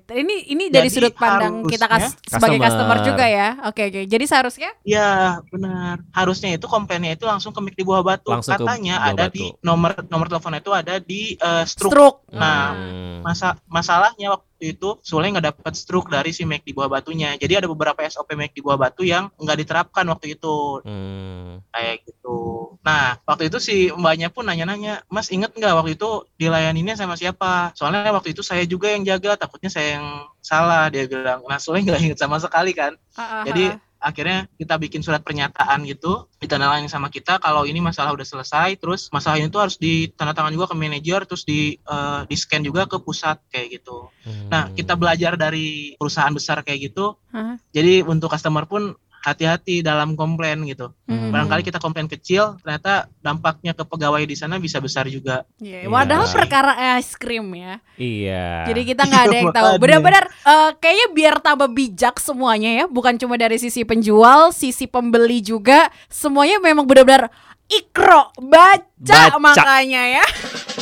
Ini 0.00 0.34
ini 0.48 0.64
dari 0.68 0.86
Jadi 0.86 0.94
sudut 0.94 1.14
pandang 1.14 1.62
kita 1.64 1.86
kas- 1.86 2.14
sebagai 2.22 2.56
Customer. 2.56 2.86
customer 2.86 2.98
juga 3.02 3.24
ya. 3.24 3.48
Oke 3.64 3.82
oke. 3.86 4.00
Jadi 4.04 4.24
seharusnya 4.24 4.70
ya 4.82 5.08
benar 5.46 5.98
harusnya 6.12 6.54
itu 6.54 6.66
komplainnya 6.66 7.12
itu 7.12 7.24
langsung 7.24 7.50
ke 7.50 7.60
McD 7.60 7.80
Buah 7.82 8.02
Batu 8.02 8.30
Langsung 8.30 8.54
katanya 8.54 8.94
Buah 8.98 9.08
ada 9.10 9.24
Batu. 9.26 9.34
di 9.34 9.44
nomor 9.60 9.90
nomor 10.06 10.26
teleponnya 10.26 10.60
itu 10.60 10.72
ada 10.72 10.94
di 10.98 11.20
eh, 11.34 11.64
struk 11.64 11.90
stroke. 11.90 12.18
Nah, 12.30 12.70
Hmm. 12.70 13.20
masa 13.20 13.56
masalahnya 13.66 14.30
wak- 14.30 14.46
waktu 14.58 14.74
itu 14.74 14.98
Sule 15.00 15.30
nggak 15.30 15.46
dapat 15.54 15.72
stroke 15.72 16.10
dari 16.10 16.34
si 16.34 16.42
Mac 16.42 16.66
di 16.66 16.74
buah 16.74 16.90
batunya. 16.90 17.30
Jadi 17.32 17.54
ada 17.54 17.66
beberapa 17.66 18.02
SOP 18.02 18.34
Mac 18.34 18.50
di 18.50 18.58
buah 18.58 18.74
batu 18.76 19.06
yang 19.06 19.30
nggak 19.32 19.54
diterapkan 19.56 20.02
waktu 20.04 20.34
itu 20.34 20.82
Hmm. 20.82 21.62
kayak 21.70 22.02
gitu. 22.02 22.74
Nah, 22.82 23.22
waktu 23.22 23.46
itu 23.46 23.58
si 23.58 23.76
mbaknya 23.88 24.28
pun 24.28 24.42
nanya-nanya, 24.42 25.06
Mas 25.06 25.30
inget 25.30 25.54
nggak 25.54 25.72
waktu 25.72 25.94
itu 25.94 26.10
dilayaninnya 26.34 26.98
sama 26.98 27.14
siapa? 27.14 27.70
Soalnya 27.72 28.10
waktu 28.10 28.34
itu 28.34 28.42
saya 28.42 28.66
juga 28.66 28.90
yang 28.90 29.06
jaga, 29.06 29.38
takutnya 29.38 29.70
saya 29.70 29.87
yang 29.96 30.06
salah. 30.40 30.88
Dia 30.92 31.08
bilang, 31.08 31.40
nah 31.48 31.56
Sule 31.56 31.80
nggak 31.80 32.00
inget 32.04 32.18
sama 32.20 32.36
sekali 32.36 32.72
kan. 32.76 32.96
Ah, 33.16 33.40
ah, 33.40 33.44
Jadi 33.48 33.64
akhirnya 33.98 34.46
kita 34.54 34.78
bikin 34.78 35.02
surat 35.02 35.26
pernyataan 35.26 35.82
gitu, 35.82 36.30
ditandatangani 36.38 36.86
sama 36.86 37.10
kita 37.10 37.42
kalau 37.42 37.66
ini 37.66 37.82
masalah 37.82 38.14
udah 38.14 38.22
selesai, 38.22 38.78
terus 38.78 39.10
masalah 39.10 39.42
ini 39.42 39.50
tuh 39.50 39.66
harus 39.66 39.74
ditandatangan 39.74 40.54
juga 40.54 40.70
ke 40.70 40.76
manajer, 40.78 41.26
terus 41.26 41.42
di 41.42 41.74
eh, 41.74 42.20
di 42.30 42.36
scan 42.38 42.62
juga 42.62 42.86
ke 42.86 43.02
pusat 43.02 43.42
kayak 43.50 43.82
gitu. 43.82 44.06
Nah, 44.52 44.70
Hmm. 44.70 44.74
kita 44.78 44.94
belajar 44.94 45.34
dari 45.34 45.98
perusahaan 45.98 46.30
besar 46.30 46.62
kayak 46.62 46.94
gitu. 46.94 47.18
Hah? 47.34 47.58
Jadi 47.74 48.06
untuk 48.06 48.30
customer 48.30 48.70
pun 48.70 48.94
hati-hati 49.22 49.82
dalam 49.82 50.14
komplain 50.14 50.62
gitu. 50.64 50.94
Hmm. 51.04 51.34
Barangkali 51.34 51.66
kita 51.66 51.78
komplain 51.78 52.06
kecil, 52.06 52.56
ternyata 52.62 53.10
dampaknya 53.18 53.74
ke 53.74 53.82
pegawai 53.82 54.22
di 54.22 54.36
sana 54.38 54.56
bisa 54.56 54.78
besar 54.78 55.10
juga. 55.10 55.42
Iya, 55.58 55.84
Iya. 55.84 55.90
Padahal 55.90 56.26
perkara 56.30 56.72
es 56.98 57.12
krim 57.14 57.46
ya. 57.54 57.82
Iya. 57.98 58.70
Jadi 58.70 58.80
kita 58.94 59.02
nggak 59.04 59.22
ada 59.26 59.36
yang 59.36 59.52
tahu. 59.52 59.72
Benar-benar 59.82 60.24
eh, 60.26 60.70
kayaknya 60.78 61.06
biar 61.12 61.34
tambah 61.42 61.68
bijak 61.70 62.16
semuanya 62.22 62.70
ya, 62.72 62.84
bukan 62.86 63.18
cuma 63.18 63.34
dari 63.34 63.58
sisi 63.58 63.82
penjual, 63.82 64.54
sisi 64.54 64.86
pembeli 64.86 65.42
juga, 65.42 65.90
semuanya 66.06 66.62
memang 66.62 66.86
benar-benar 66.86 67.28
ikro 67.68 68.32
baca, 68.40 68.80
Baca. 68.96 69.36
makanya 69.36 70.22
ya. 70.22 70.24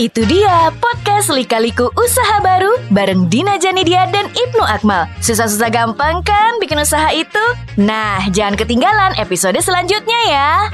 Itu 0.00 0.24
dia 0.24 0.72
podcast 0.80 1.28
Lika-Liku 1.28 1.92
Usaha 1.92 2.40
Baru 2.40 2.72
bareng 2.88 3.28
Dina 3.28 3.60
Janidia 3.60 4.08
dan 4.08 4.32
Ibnu 4.32 4.64
Akmal. 4.64 5.04
Susah-susah 5.20 5.68
gampang 5.68 6.24
kan 6.24 6.56
bikin 6.56 6.80
usaha 6.80 7.12
itu? 7.12 7.44
Nah, 7.76 8.24
jangan 8.32 8.56
ketinggalan 8.56 9.12
episode 9.20 9.60
selanjutnya 9.60 10.16
ya. 10.24 10.72